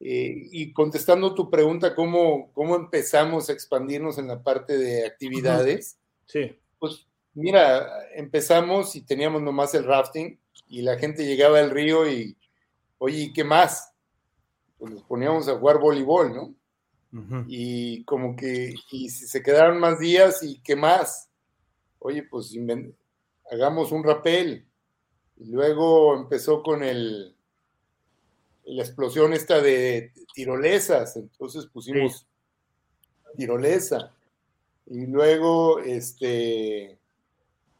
[0.00, 5.98] eh, y contestando tu pregunta, ¿cómo, ¿cómo empezamos a expandirnos en la parte de actividades?
[6.26, 6.56] Sí.
[6.78, 12.36] Pues mira, empezamos y teníamos nomás el rafting y la gente llegaba al río y,
[12.98, 13.92] oye, ¿y qué más?
[14.78, 16.54] Pues nos poníamos a jugar voleibol, ¿no?
[17.48, 21.30] Y como que, y si se quedaron más días, ¿y qué más?
[22.00, 22.54] Oye, pues
[23.50, 24.66] hagamos un rapel.
[25.38, 27.34] Y luego empezó con el,
[28.68, 32.26] la explosión esta de tirolesas, entonces pusimos
[33.36, 34.14] tirolesa.
[34.86, 36.98] Y luego, este,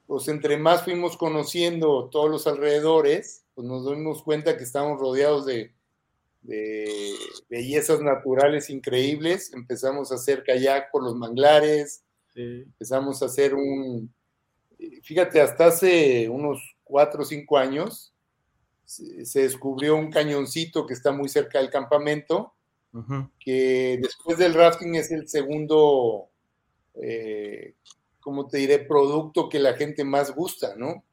[0.06, 5.44] pues entre más fuimos conociendo todos los alrededores, pues nos dimos cuenta que estamos rodeados
[5.46, 5.72] de,
[6.42, 7.14] de
[7.48, 9.52] bellezas naturales increíbles.
[9.52, 12.02] Empezamos a hacer kayak por los manglares,
[12.34, 14.12] empezamos a hacer un,
[15.02, 18.14] fíjate, hasta hace unos cuatro o cinco años
[18.88, 22.54] se descubrió un cañoncito que está muy cerca del campamento,
[23.38, 26.30] que después del rafting es el segundo,
[26.94, 27.74] eh,
[28.18, 31.04] ¿cómo te diré?, producto que la gente más gusta, ¿no?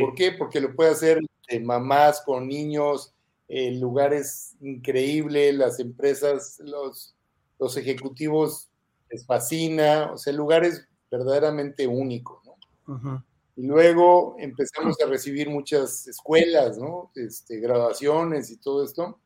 [0.00, 0.32] ¿Por qué?
[0.32, 1.18] Porque lo puede hacer
[1.50, 3.12] de mamás con niños,
[3.48, 7.16] en lugares increíbles, las empresas, los,
[7.58, 8.68] los ejecutivos
[9.10, 13.24] les fascina, o sea, lugares verdaderamente únicos, ¿no?
[13.58, 17.10] Y luego empezamos a recibir muchas escuelas, ¿no?
[17.16, 19.18] Este, graduaciones y todo esto.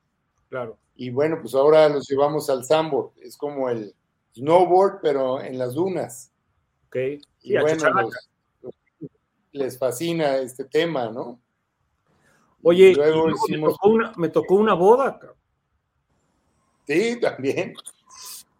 [0.48, 0.78] Claro.
[0.96, 3.10] Y bueno, pues ahora los llevamos al sandboard.
[3.20, 3.94] Es como el
[4.34, 6.32] snowboard, pero en las dunas.
[6.86, 6.96] Ok.
[7.42, 8.08] y bueno,
[9.52, 11.38] les fascina este tema, ¿no?
[12.62, 15.20] Oye, luego me, tocó una, me, tocó una, boda.
[16.86, 17.74] Sí, también.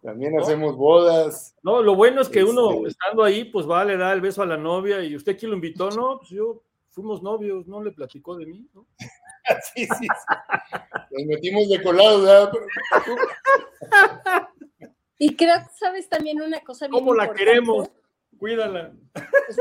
[0.03, 1.55] También hacemos bodas.
[1.63, 4.41] No, lo bueno es que uno este estando ahí, pues va, le da el beso
[4.41, 7.91] a la novia y usted quién lo invitó, no, pues yo fuimos novios, no le
[7.91, 8.85] platicó de mí, ¿no?
[9.73, 10.77] sí, sí, sí.
[11.09, 12.51] Nos metimos de colado, ¿verdad?
[15.17, 17.89] y creo que sabes también una cosa bien ¿Cómo la queremos?
[18.37, 18.93] Cuídala.
[19.13, 19.57] Pues,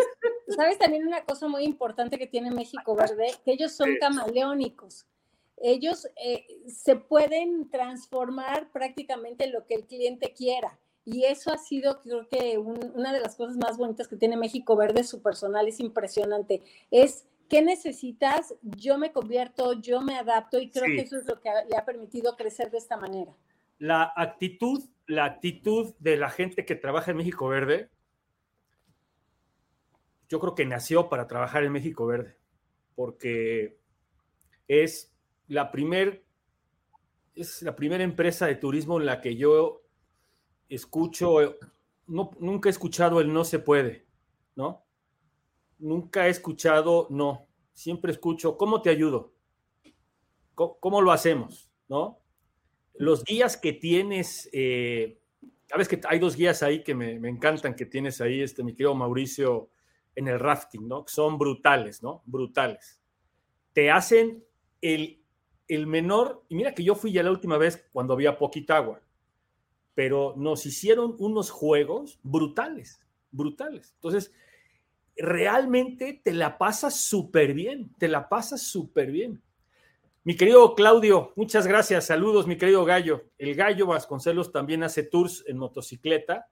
[0.57, 5.07] sabes también una cosa muy importante que tiene México Verde, que ellos son camaleónicos
[5.62, 10.79] ellos eh, se pueden transformar prácticamente lo que el cliente quiera.
[11.05, 14.77] Y eso ha sido, creo que, una de las cosas más bonitas que tiene México
[14.77, 16.62] Verde, su personal es impresionante.
[16.90, 18.55] Es, ¿qué necesitas?
[18.62, 21.85] Yo me convierto, yo me adapto y creo que eso es lo que le ha
[21.85, 23.33] permitido crecer de esta manera.
[23.79, 27.88] La actitud, la actitud de la gente que trabaja en México Verde,
[30.29, 32.37] yo creo que nació para trabajar en México Verde,
[32.94, 33.77] porque
[34.68, 35.12] es
[35.52, 36.24] la primer,
[37.34, 39.82] es la primera empresa de turismo en la que yo
[40.68, 41.58] escucho,
[42.06, 44.06] no, nunca he escuchado el no se puede,
[44.56, 44.84] ¿no?
[45.78, 49.34] Nunca he escuchado no, siempre escucho, ¿cómo te ayudo?
[50.54, 51.70] ¿Cómo, lo hacemos?
[51.88, 52.20] ¿No?
[52.94, 55.18] Los guías que tienes, eh,
[55.66, 58.72] sabes que hay dos guías ahí que me, me, encantan que tienes ahí, este, mi
[58.72, 59.70] querido Mauricio,
[60.14, 61.04] en el rafting, ¿no?
[61.08, 62.22] Son brutales, ¿no?
[62.26, 63.00] Brutales.
[63.72, 64.44] Te hacen
[64.82, 65.21] el
[65.68, 69.01] el menor, y mira que yo fui ya la última vez cuando había poquita agua,
[69.94, 73.92] pero nos hicieron unos juegos brutales, brutales.
[73.94, 74.33] Entonces,
[75.16, 79.42] realmente te la pasas súper bien, te la pasas súper bien.
[80.25, 82.07] Mi querido Claudio, muchas gracias.
[82.07, 83.25] Saludos, mi querido Gallo.
[83.38, 86.48] El Gallo Vasconcelos también hace tours en motocicleta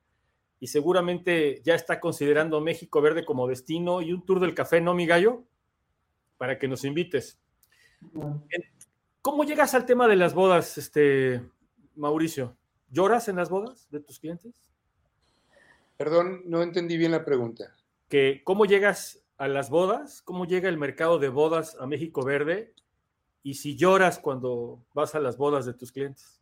[0.59, 4.93] y seguramente ya está considerando México Verde como destino y un tour del café, ¿no,
[4.93, 5.45] mi Gallo?
[6.37, 7.39] Para que nos invites.
[9.23, 11.43] ¿Cómo llegas al tema de las bodas, este,
[11.95, 12.57] Mauricio?
[12.89, 14.55] ¿Lloras en las bodas de tus clientes?
[15.99, 17.75] Perdón, no entendí bien la pregunta.
[18.09, 20.23] Que, ¿Cómo llegas a las bodas?
[20.23, 22.73] ¿Cómo llega el mercado de bodas a México Verde?
[23.43, 26.41] Y si lloras cuando vas a las bodas de tus clientes.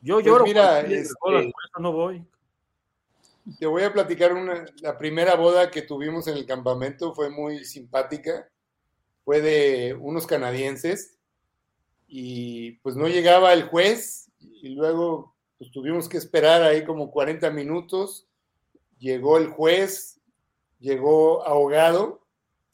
[0.00, 0.44] Yo pues lloro.
[0.44, 2.26] Mira, este, por eso no voy.
[3.58, 7.64] Te voy a platicar una, la primera boda que tuvimos en el campamento fue muy
[7.64, 8.48] simpática.
[9.24, 11.21] Fue de unos canadienses
[12.14, 17.50] y pues no llegaba el juez y luego pues tuvimos que esperar ahí como 40
[17.50, 18.28] minutos.
[18.98, 20.20] Llegó el juez,
[20.78, 22.26] llegó ahogado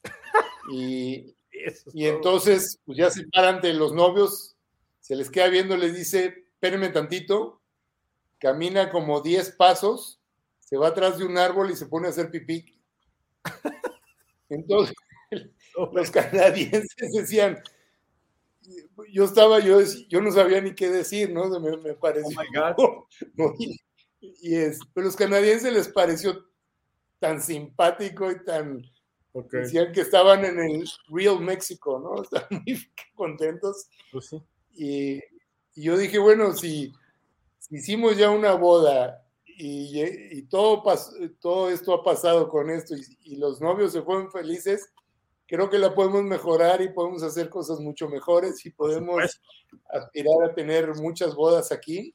[0.72, 1.36] y,
[1.94, 4.56] y entonces pues ya se paran ante los novios,
[4.98, 7.62] se les queda viendo, les dice, espérenme tantito,
[8.38, 10.20] camina como 10 pasos,
[10.58, 12.76] se va atrás de un árbol y se pone a hacer pipí.
[14.48, 14.96] Entonces,
[15.92, 17.62] los canadienses decían,
[19.12, 21.48] yo estaba, yo, yo no sabía ni qué decir, ¿no?
[21.60, 22.38] Me, me pareció.
[22.76, 23.06] Oh
[24.20, 26.44] y, es, pero los canadienses les pareció
[27.18, 28.82] tan simpático y tan.
[29.52, 32.22] Decían que estaban en el Real México, ¿no?
[32.22, 32.78] Estaban muy
[33.14, 33.88] contentos.
[34.10, 34.42] Pues sí.
[34.74, 35.20] y,
[35.74, 36.92] y yo dije, bueno, si,
[37.70, 40.82] hicimos ya una boda y, todo,
[41.40, 44.92] todo esto ha pasado con esto y, los novios se fueron felices,
[45.48, 49.40] creo que la podemos mejorar y podemos hacer cosas mucho mejores y podemos
[49.88, 52.14] aspirar a tener muchas bodas aquí.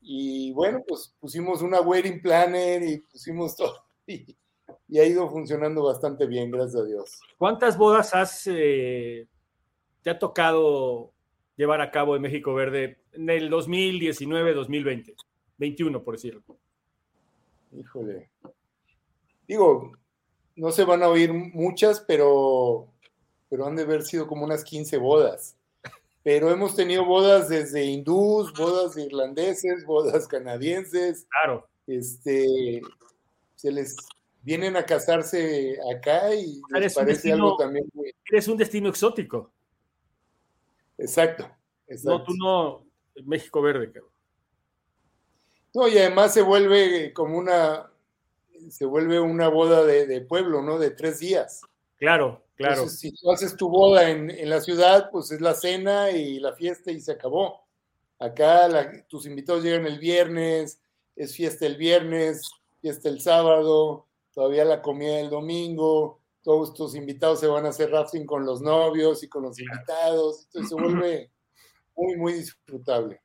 [0.00, 4.36] Y bueno, pues pusimos una wedding planner y pusimos todo y,
[4.98, 7.20] ha ido funcionando bastante bien, gracias a Dios.
[7.38, 9.28] ¿Cuántas bodas has, eh,
[10.02, 11.12] te ha tocado
[11.56, 15.14] llevar a cabo en México Verde en el 2019-2020,
[15.58, 16.42] 21 por decirlo.
[17.72, 18.30] Híjole.
[19.46, 19.92] Digo,
[20.56, 22.88] no se van a oír muchas, pero,
[23.48, 25.56] pero han de haber sido como unas 15 bodas.
[26.22, 31.26] Pero hemos tenido bodas desde hindús, bodas de irlandeses, bodas canadienses.
[31.30, 31.66] Claro.
[31.86, 32.82] Este,
[33.56, 33.96] se les
[34.42, 37.90] vienen a casarse acá y les parece algo también.
[38.30, 39.50] Eres un destino exótico.
[40.98, 41.50] Exacto,
[42.04, 42.84] No, tú no,
[43.24, 44.12] México Verde, cabrón.
[45.72, 47.89] No, y además se vuelve como una,
[48.68, 50.78] se vuelve una boda de, pueblo, ¿no?
[50.78, 51.62] De tres días.
[51.96, 52.88] Claro, claro.
[52.88, 56.90] si tú haces tu boda en, la ciudad, pues es la cena y la fiesta
[56.90, 57.66] y se acabó.
[58.18, 58.68] Acá
[59.08, 60.80] tus invitados llegan el viernes,
[61.16, 62.42] es fiesta el viernes,
[62.80, 67.90] fiesta el sábado, todavía la comida el domingo, todos tus invitados se van a hacer
[67.90, 71.30] rafting con los novios y con los invitados, entonces se vuelve
[71.96, 73.20] muy, muy disfrutable.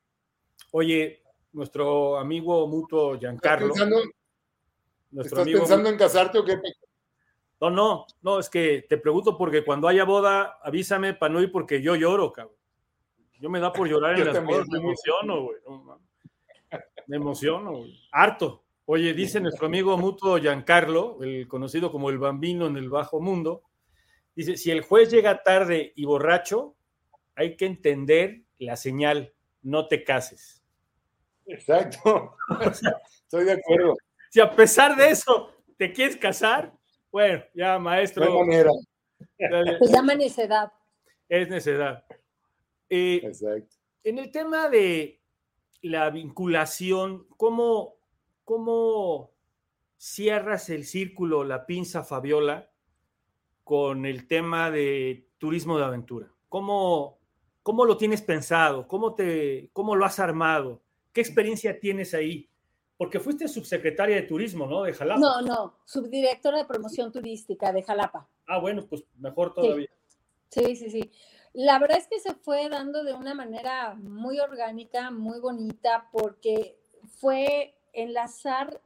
[0.71, 3.73] Oye, nuestro amigo mutuo Giancarlo.
[3.73, 3.89] ¿Estás
[5.21, 6.59] ¿estás pensando en casarte o qué?
[7.61, 11.51] No, no, no, es que te pregunto porque cuando haya boda, avísame para no ir
[11.51, 12.55] porque yo lloro, cabrón.
[13.39, 15.57] Yo me da por llorar en las bodas, me emociono, güey.
[17.07, 17.99] me emociono, güey.
[18.11, 18.63] Harto.
[18.85, 23.63] Oye, dice nuestro amigo mutuo Giancarlo, el conocido como el bambino en el bajo mundo,
[24.35, 26.75] dice, si el juez llega tarde y borracho,
[27.35, 30.63] hay que entender la señal, no te cases.
[31.47, 32.35] Exacto,
[33.23, 33.95] estoy de acuerdo.
[34.35, 36.77] Si a pesar de eso te quieres casar,
[37.09, 38.25] bueno, ya maestro.
[38.25, 38.69] De manera.
[39.37, 40.73] Se llama necedad.
[41.29, 42.03] Es necedad.
[42.89, 43.77] Eh, Exacto.
[44.03, 45.21] En el tema de
[45.83, 47.95] la vinculación, ¿cómo,
[48.43, 49.31] ¿cómo
[49.95, 52.69] cierras el círculo, la pinza Fabiola,
[53.63, 56.29] con el tema de turismo de aventura?
[56.49, 57.21] ¿Cómo,
[57.63, 58.85] cómo lo tienes pensado?
[58.85, 60.83] ¿Cómo, te, ¿Cómo lo has armado?
[61.13, 62.49] ¿Qué experiencia tienes ahí?
[62.97, 64.83] Porque fuiste subsecretaria de turismo, ¿no?
[64.83, 65.19] De Jalapa.
[65.19, 68.27] No, no, subdirectora de promoción turística de Jalapa.
[68.47, 69.89] Ah, bueno, pues mejor todavía.
[70.49, 71.11] Sí, sí, sí.
[71.53, 76.77] La verdad es que se fue dando de una manera muy orgánica, muy bonita, porque
[77.19, 78.81] fue enlazar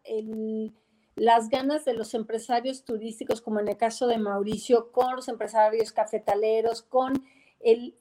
[1.15, 5.91] las ganas de los empresarios turísticos, como en el caso de Mauricio, con los empresarios
[5.91, 7.23] cafetaleros, con
[7.59, 7.95] el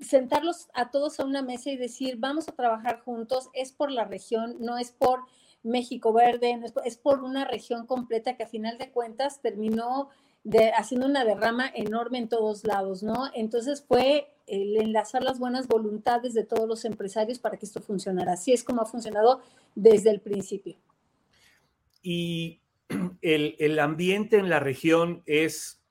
[0.00, 4.04] sentarlos a todos a una mesa y decir, vamos a trabajar juntos, es por la
[4.04, 5.20] región, no es por
[5.62, 10.08] México Verde, es, por, una región completa que a final de cuentas terminó
[10.76, 13.28] haciendo una derrama enorme en todos lados, ¿no?
[13.34, 18.32] Entonces fue el enlazar las buenas voluntades de todos los empresarios para que esto funcionara.
[18.32, 19.42] Así es como ha funcionado
[19.74, 20.76] desde el principio.
[22.02, 22.60] Y
[23.20, 25.82] el, ambiente en la región es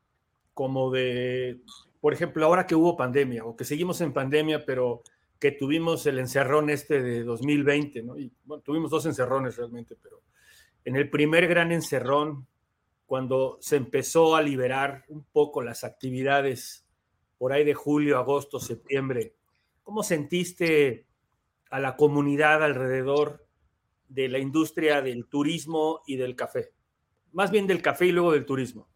[0.53, 1.61] como de,
[2.01, 5.03] por ejemplo, ahora que hubo pandemia o que seguimos en pandemia, pero
[5.39, 8.17] que tuvimos el encerrón este de 2020, ¿no?
[8.17, 10.21] Y bueno, tuvimos dos encerrones realmente, pero
[10.83, 12.47] en el primer gran encerrón,
[13.05, 16.85] cuando se empezó a liberar un poco las actividades
[17.37, 19.35] por ahí de julio, agosto, septiembre,
[19.83, 21.05] ¿cómo sentiste
[21.69, 23.45] a la comunidad alrededor
[24.07, 26.71] de la industria del turismo y del café?
[27.31, 28.87] Más bien del café y luego del turismo.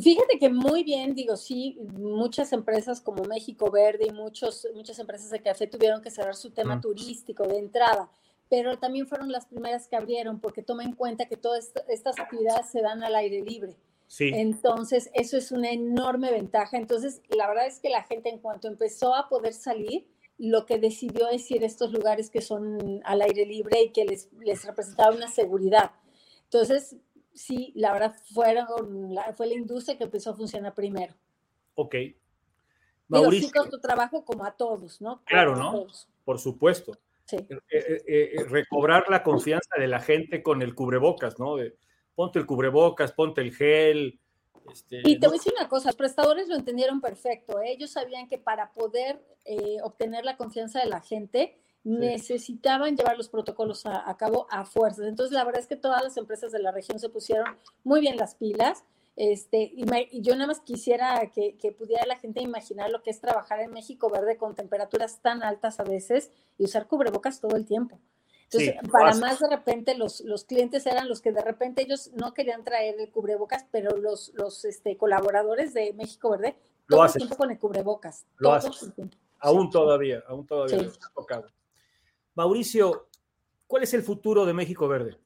[0.00, 5.30] Fíjate que muy bien, digo, sí, muchas empresas como México Verde y muchos, muchas empresas
[5.30, 8.10] de café tuvieron que cerrar su tema turístico de entrada,
[8.48, 12.70] pero también fueron las primeras que abrieron porque toma en cuenta que todas estas actividades
[12.70, 13.76] se dan al aire libre.
[14.06, 14.30] Sí.
[14.34, 16.78] Entonces, eso es una enorme ventaja.
[16.78, 20.06] Entonces, la verdad es que la gente en cuanto empezó a poder salir,
[20.38, 24.04] lo que decidió es ir a estos lugares que son al aire libre y que
[24.04, 25.92] les, les representaba una seguridad.
[26.44, 26.96] Entonces,
[27.34, 28.66] sí, la verdad fueron,
[29.36, 31.14] fue la industria que empezó a funcionar primero.
[31.74, 31.94] Ok.
[33.08, 33.48] Mauricio.
[33.48, 35.22] Digo, sí tu trabajo como a todos, ¿no?
[35.24, 35.86] Claro, ¿no?
[36.24, 36.96] Por supuesto.
[37.24, 37.36] Sí.
[37.36, 41.56] Eh, eh, eh, recobrar la confianza de la gente con el cubrebocas, ¿no?
[41.56, 41.76] De,
[42.14, 44.18] ponte el cubrebocas, ponte el gel.
[44.70, 47.60] Este, y te voy a decir una cosa, los prestadores lo entendieron perfecto.
[47.60, 49.20] Ellos sabían que para poder
[49.82, 55.06] obtener la confianza de la gente, necesitaban llevar los protocolos a, cabo a fuerzas.
[55.06, 57.46] Entonces, la verdad es que todas las empresas de la región se pusieron
[57.84, 58.84] muy bien las pilas.
[59.16, 59.84] Este, y,
[60.22, 64.08] yo nada más quisiera que, pudiera la gente imaginar lo que es trabajar en México
[64.08, 67.98] verde con temperaturas tan altas a veces y usar cubrebocas todo el tiempo.
[68.44, 72.34] Entonces, para más de repente los, los clientes eran los que de repente ellos no
[72.34, 76.54] querían traer el cubrebocas, pero los, los este, colaboradores de México Verde
[76.86, 78.26] todo el tiempo con el cubrebocas.
[78.36, 78.58] Lo
[78.94, 79.16] tiempo.
[79.40, 80.98] Aún todavía, aún todavía sí.
[81.14, 81.48] tocado.
[82.34, 83.08] Mauricio,
[83.66, 85.18] ¿cuál es el futuro de México Verde?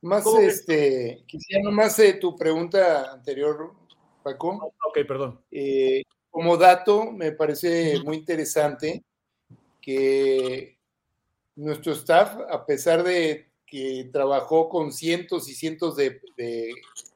[0.00, 3.72] Más, este, quisiera nomás eh, tu pregunta anterior,
[4.22, 4.60] Paco.
[4.62, 5.40] Ah, ok, perdón.
[5.50, 9.02] Eh, como dato, me parece muy interesante
[9.80, 10.76] que
[11.56, 16.20] nuestro staff, a pesar de que trabajó con cientos y cientos de,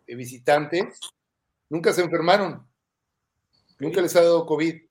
[0.07, 0.99] visitantes,
[1.69, 2.67] nunca se enfermaron.
[3.79, 4.88] Nunca les ha dado COVID.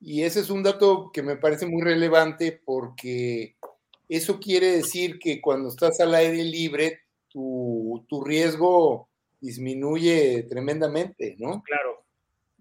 [0.00, 3.56] Y ese es un dato que me parece muy relevante porque
[4.08, 9.08] eso quiere decir que cuando estás al aire libre, tu, riesgo
[9.40, 11.62] disminuye tremendamente, ¿no?
[11.62, 12.04] Claro.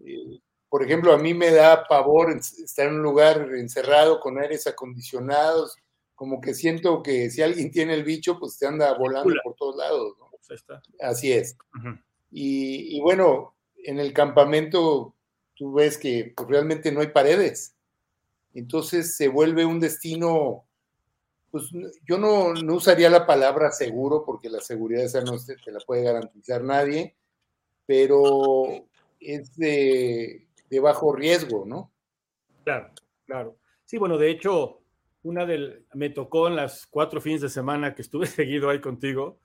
[0.05, 4.67] Eh, por ejemplo, a mí me da pavor estar en un lugar encerrado con aires
[4.67, 5.75] acondicionados,
[6.13, 9.77] como que siento que si alguien tiene el bicho, pues te anda volando por todos
[9.77, 10.29] lados, ¿no?
[10.47, 10.63] Pues
[10.99, 11.57] Así es.
[12.31, 15.16] y, y bueno, en el campamento
[15.57, 17.75] tú ves que pues, realmente no hay paredes.
[18.53, 20.65] Entonces se vuelve un destino,
[21.51, 21.65] pues
[22.07, 26.63] yo no, usaría la palabra seguro, porque la seguridad esa no te, la puede garantizar
[26.63, 27.15] nadie,
[27.85, 28.87] pero
[29.19, 30.47] es de,
[30.81, 31.91] bajo riesgo, ¿no?
[32.63, 32.91] Claro,
[33.25, 33.57] claro.
[33.85, 34.81] Sí, bueno, de hecho,
[35.23, 39.39] una del, me tocó en las cuatro fines de semana que estuve seguido ahí contigo,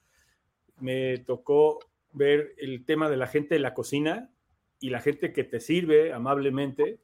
[0.81, 1.81] me tocó
[2.13, 4.31] ver el tema de la gente de la cocina,
[4.83, 6.99] y la gente que te sirve amablemente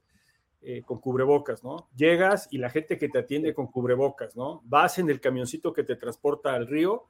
[0.61, 1.89] eh, con cubrebocas, ¿no?
[1.95, 4.61] Llegas y la gente que te atiende con cubrebocas, ¿no?
[4.65, 7.05] Vas en el camioncito que te transporta al río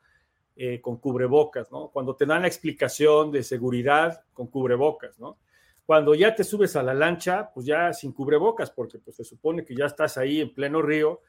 [0.55, 1.89] eh, con cubrebocas, ¿no?
[1.89, 5.39] Cuando te dan la explicación de seguridad con cubrebocas, ¿no?
[5.87, 9.65] Cuando ya te subes a la lancha, pues ya sin cubrebocas, porque pues se supone
[9.65, 11.21] que ya estás ahí en pleno río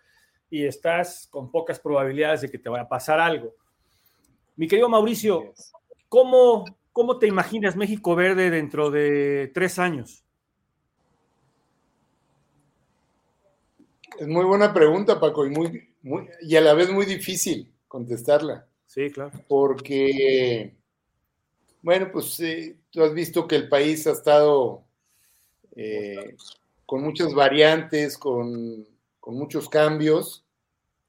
[0.51, 3.55] y estás con pocas probabilidades de que te vaya a pasar algo.
[4.57, 5.55] Mi querido Mauricio,
[6.11, 10.25] ¿cómo, ¿Cómo te imaginas México Verde dentro de tres años?
[14.19, 15.89] Es muy buena pregunta, Paco, y, muy,
[16.43, 18.67] y a la vez muy difícil contestarla.
[18.87, 19.33] Sí, claro.
[19.49, 20.75] Porque,
[21.81, 24.85] bueno, pues eh, tú has visto que el país ha estado
[25.77, 26.37] eh,
[26.87, 28.87] con muchas variantes, con,
[29.27, 30.45] muchos cambios,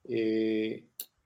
[0.07, 0.83] eh,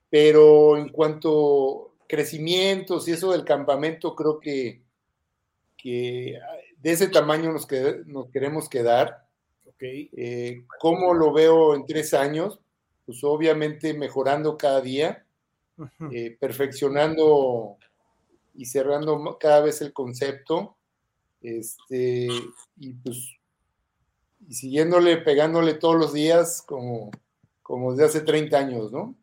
[0.10, 4.82] pero en cuanto crecimientos y eso del campamento, creo que,
[5.78, 6.40] que
[6.78, 7.68] de ese tamaño nos,
[8.06, 9.26] nos queremos quedar.
[9.76, 10.10] Okay.
[10.16, 12.60] Eh, ¿Cómo lo veo en tres años?
[13.06, 15.26] Pues obviamente mejorando cada día,
[16.12, 17.78] eh, perfeccionando
[18.54, 20.76] y cerrando cada vez el concepto,
[21.42, 22.28] este,
[22.78, 23.36] y pues
[24.48, 27.12] y siguiéndole, pegándole todos los días como,
[27.64, 29.16] como desde hace 30 años, ¿no?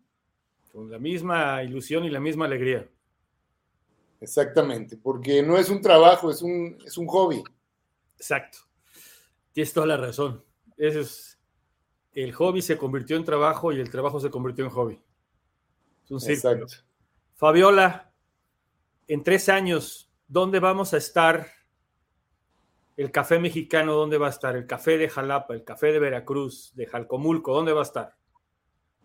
[0.73, 2.89] Con la misma ilusión y la misma alegría.
[4.20, 7.43] Exactamente, porque no es un trabajo, es un, es un hobby.
[8.16, 8.59] Exacto.
[9.53, 10.45] Tienes toda la razón.
[10.77, 11.39] Ese es,
[12.12, 15.03] el hobby se convirtió en trabajo y el trabajo se convirtió en hobby.
[16.05, 16.31] Es un.
[16.31, 16.75] Exacto.
[17.35, 18.12] Fabiola,
[19.09, 21.49] en tres años, ¿dónde vamos a estar?
[22.97, 24.55] El café mexicano, ¿dónde va a estar?
[24.55, 28.16] El café de Jalapa, el café de Veracruz, de Jalcomulco, ¿dónde va a estar?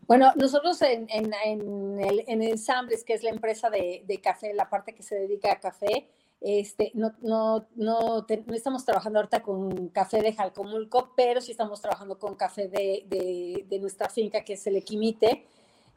[0.07, 4.53] Bueno, nosotros en, en, en, el, en Ensambles, que es la empresa de, de, café,
[4.53, 6.07] la parte que se dedica a café,
[6.39, 11.81] este, no, no, no, no, estamos trabajando ahorita con café de Jalcomulco, pero sí estamos
[11.81, 15.45] trabajando con café de, de, de nuestra finca, que es el Equimite.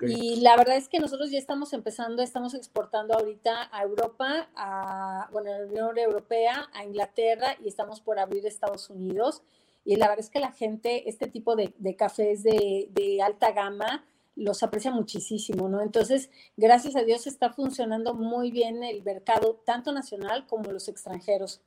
[0.02, 5.28] Y la verdad es que nosotros ya estamos empezando, estamos exportando ahorita a Europa, a,
[5.30, 9.42] bueno, a la Unión Europea, a Inglaterra y estamos por abrir Estados Unidos.
[9.84, 14.04] Y la verdad es que la gente, este tipo de, cafés de, de, alta gama,
[14.36, 15.82] los aprecia muchísimo, ¿no?
[15.82, 21.62] Entonces, gracias a Dios está funcionando muy bien el mercado, tanto nacional como los extranjeros.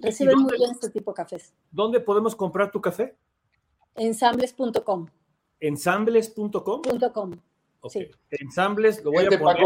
[0.00, 1.52] Reciben muy bien este tipo de cafés.
[1.70, 3.14] ¿Dónde podemos comprar tu café?
[3.94, 5.06] Ensambles.com.
[5.60, 6.82] Ensambles.com.
[7.12, 7.32] .com.
[7.88, 8.10] Sí.
[8.30, 9.64] Ensambles, lo voy a poner.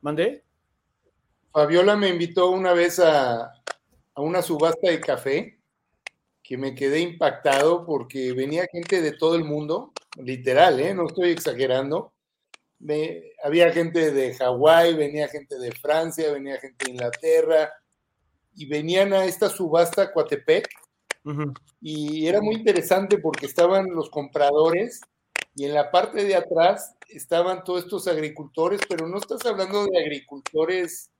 [0.00, 0.44] ¿Mandé?
[1.52, 3.52] Fabiola me invitó una vez a,
[4.14, 5.61] a una subasta de café
[6.42, 10.92] que me quedé impactado porque venía gente de todo el mundo, literal, ¿eh?
[10.94, 12.12] no estoy exagerando.
[12.80, 17.72] Me, había gente de Hawái, venía gente de Francia, venía gente de Inglaterra
[18.54, 20.68] y venían a esta subasta Coatepec.
[21.80, 25.00] Y era muy interesante porque estaban los compradores
[25.54, 30.00] y en la parte de atrás estaban todos estos agricultores, pero no estás hablando de
[30.00, 31.12] agricultores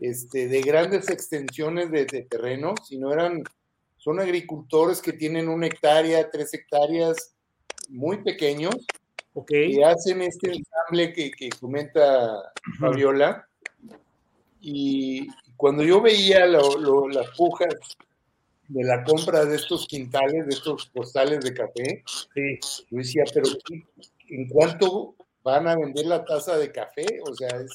[0.00, 3.44] este, de grandes extensiones de, de terreno, sino eran
[4.04, 7.34] son agricultores que tienen una hectárea, tres hectáreas,
[7.88, 8.74] muy pequeños,
[9.32, 9.76] okay.
[9.76, 13.48] y hacen este ensamble que, comenta Fabiola.
[14.60, 15.26] Y
[15.56, 17.74] cuando yo veía las pujas
[18.68, 22.04] de la compra de estos quintales, de estos postales de café,
[22.90, 23.48] yo decía, pero
[24.28, 27.06] ¿en cuánto van a vender la taza de café?
[27.26, 27.70] O sea, es,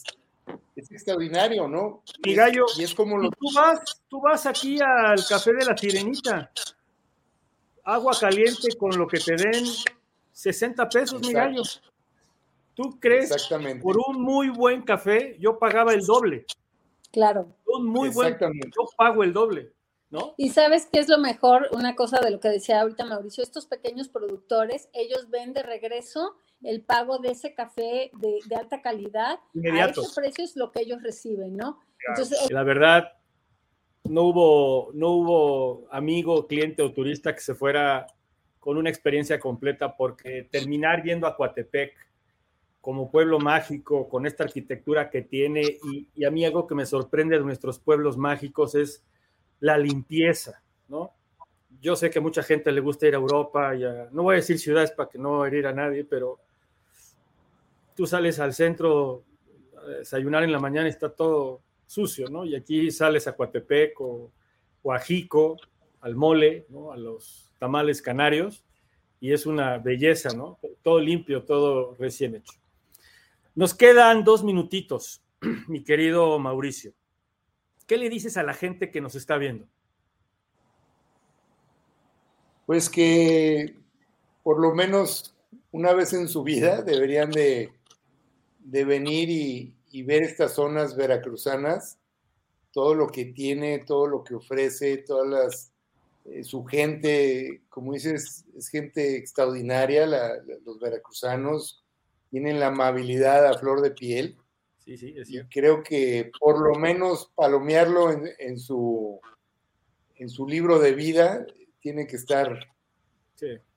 [0.75, 2.03] es extraordinario, ¿no?
[2.23, 3.29] Y gallo, y es como lo...
[3.31, 6.51] tú vas, tú vas aquí al café de la sirenita,
[7.83, 9.65] agua caliente con lo que te den
[10.31, 11.63] 60 pesos, mi gallo.
[12.73, 13.31] ¿Tú crees?
[13.31, 13.83] Exactamente.
[13.83, 16.45] Por un muy buen café, yo pagaba el doble.
[17.11, 17.53] Claro.
[17.65, 19.73] Un muy buen, yo pago el doble.
[20.11, 20.33] ¿No?
[20.37, 23.67] Y sabes qué es lo mejor, una cosa de lo que decía ahorita Mauricio, estos
[23.67, 30.01] pequeños productores, ellos ven de regreso el pago de ese café de, alta calidad, Inmediato.
[30.01, 31.79] a ese precio es lo que ellos reciben, ¿no?
[32.07, 33.13] Entonces, la verdad,
[34.03, 38.07] no hubo, no hubo amigo, cliente o turista que se fuera
[38.59, 41.93] con una experiencia completa porque terminar yendo a Coatepec
[42.81, 46.85] como pueblo mágico, con esta arquitectura que tiene, y, y, a mí algo que me
[46.85, 49.03] sorprende de nuestros pueblos mágicos es
[49.59, 51.13] la limpieza, ¿no?
[51.81, 53.81] Yo sé que mucha gente le gusta ir a Europa, y
[54.11, 56.39] no voy a decir ciudades para que no herir a nadie, pero
[57.99, 59.25] tú sales al centro
[59.77, 62.45] a desayunar en la mañana y está todo sucio, ¿no?
[62.45, 64.31] Y aquí sales a Coatepec o,
[64.89, 65.57] a Jico,
[65.99, 66.93] al mole, ¿no?
[66.93, 68.63] A los tamales canarios,
[69.19, 70.59] y es una belleza, ¿no?
[70.81, 72.53] Todo limpio, todo recién hecho.
[73.53, 75.21] Nos quedan dos minutitos,
[75.67, 76.93] mi querido Mauricio.
[77.85, 79.67] ¿Qué le dices a la gente que nos está viendo?
[82.65, 83.75] Pues que
[84.41, 85.35] por lo menos
[85.73, 87.77] una vez en su vida deberían de
[88.69, 91.97] de venir y, ver estas zonas veracruzanas,
[92.71, 95.73] todo lo que tiene, todo lo que ofrece, todas las,
[96.25, 100.05] eh, su gente, como dices, es gente extraordinaria,
[100.63, 101.83] los veracruzanos
[102.29, 104.37] tienen la amabilidad a flor de piel.
[104.77, 109.19] Sí, sí, es y creo que por lo menos palomearlo en, su,
[110.15, 111.45] en su libro de vida
[111.79, 112.67] tiene que estar,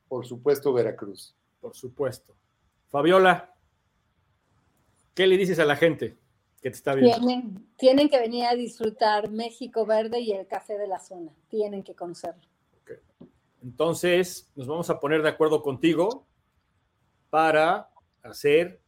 [0.08, 1.34] por supuesto, Veracruz.
[1.60, 2.34] Por supuesto.
[2.88, 3.51] Fabiola.
[5.14, 6.16] ¿Qué le dices a la gente
[6.62, 7.18] que te está viendo?
[7.76, 11.32] Tienen, que venir a disfrutar México Verde y el café de la zona.
[11.48, 12.42] Tienen que conocerlo.
[13.62, 16.26] Entonces, nos vamos a poner de acuerdo contigo
[17.30, 17.90] para
[18.22, 18.80] hacer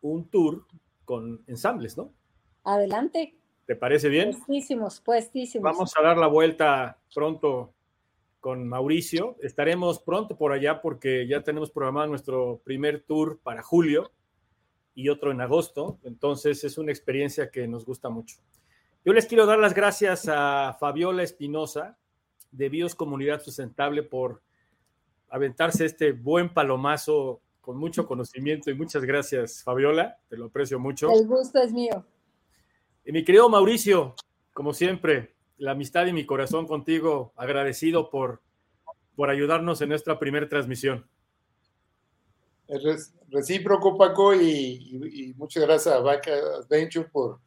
[0.00, 0.66] un tour
[1.04, 2.12] con ensambles, ¿no?
[2.64, 3.34] Adelante.
[3.66, 4.32] ¿Te parece bien?
[4.32, 5.64] Puestísimos, puestísimos.
[5.64, 7.72] Vamos a dar la vuelta pronto
[8.40, 9.36] con Mauricio.
[9.40, 14.12] Estaremos pronto por allá porque ya tenemos programado nuestro primer tour para julio
[14.94, 15.98] y otro en agosto.
[16.04, 18.36] Entonces es una experiencia que nos gusta mucho.
[19.04, 21.98] Yo les quiero dar las gracias a Fabiola Espinosa
[22.50, 24.42] de Bios Comunidad Sustentable por
[25.28, 31.10] aventarse este buen palomazo con mucho conocimiento y muchas gracias, Fabiola, te lo aprecio mucho.
[31.10, 32.06] El gusto es mío.
[33.04, 34.14] Y mi querido Mauricio,
[34.52, 38.42] como siempre, la amistad y mi corazón contigo, agradecido por,
[39.16, 41.06] por ayudarnos en nuestra primera transmisión
[43.28, 47.40] recíproco, Paco, y, muchas gracias a Vaca Adventure por,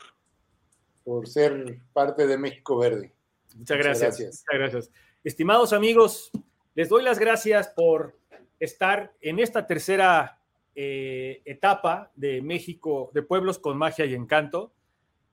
[1.04, 3.14] por ser parte de México Verde.
[3.56, 4.92] Muchas gracias, Muchas gracias.
[5.24, 6.32] Estimados amigos,
[6.76, 8.18] les doy las gracias por
[8.60, 10.40] estar en esta tercera
[10.76, 14.74] eh, etapa de México, de Pueblos con Magia y Encanto.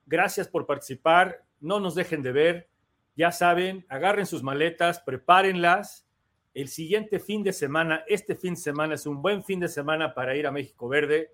[0.05, 1.43] Gracias por participar.
[1.59, 2.69] No nos dejen de ver.
[3.15, 6.04] Ya saben, agarren sus maletas, prepárenlas
[6.55, 8.03] el siguiente fin de semana.
[8.07, 11.31] Este fin de semana es un buen fin de semana para ir a México Verde,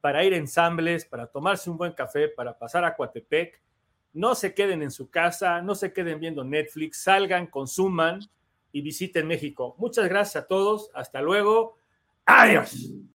[0.00, 3.60] para ir a ensambles, para tomarse un buen café, para pasar a Coatepec.
[4.14, 8.20] No se queden en su casa, no se queden viendo Netflix, salgan, consuman
[8.72, 9.76] y visiten México.
[9.78, 10.90] Muchas gracias a todos.
[10.94, 11.76] Hasta luego.
[12.24, 13.11] Adiós.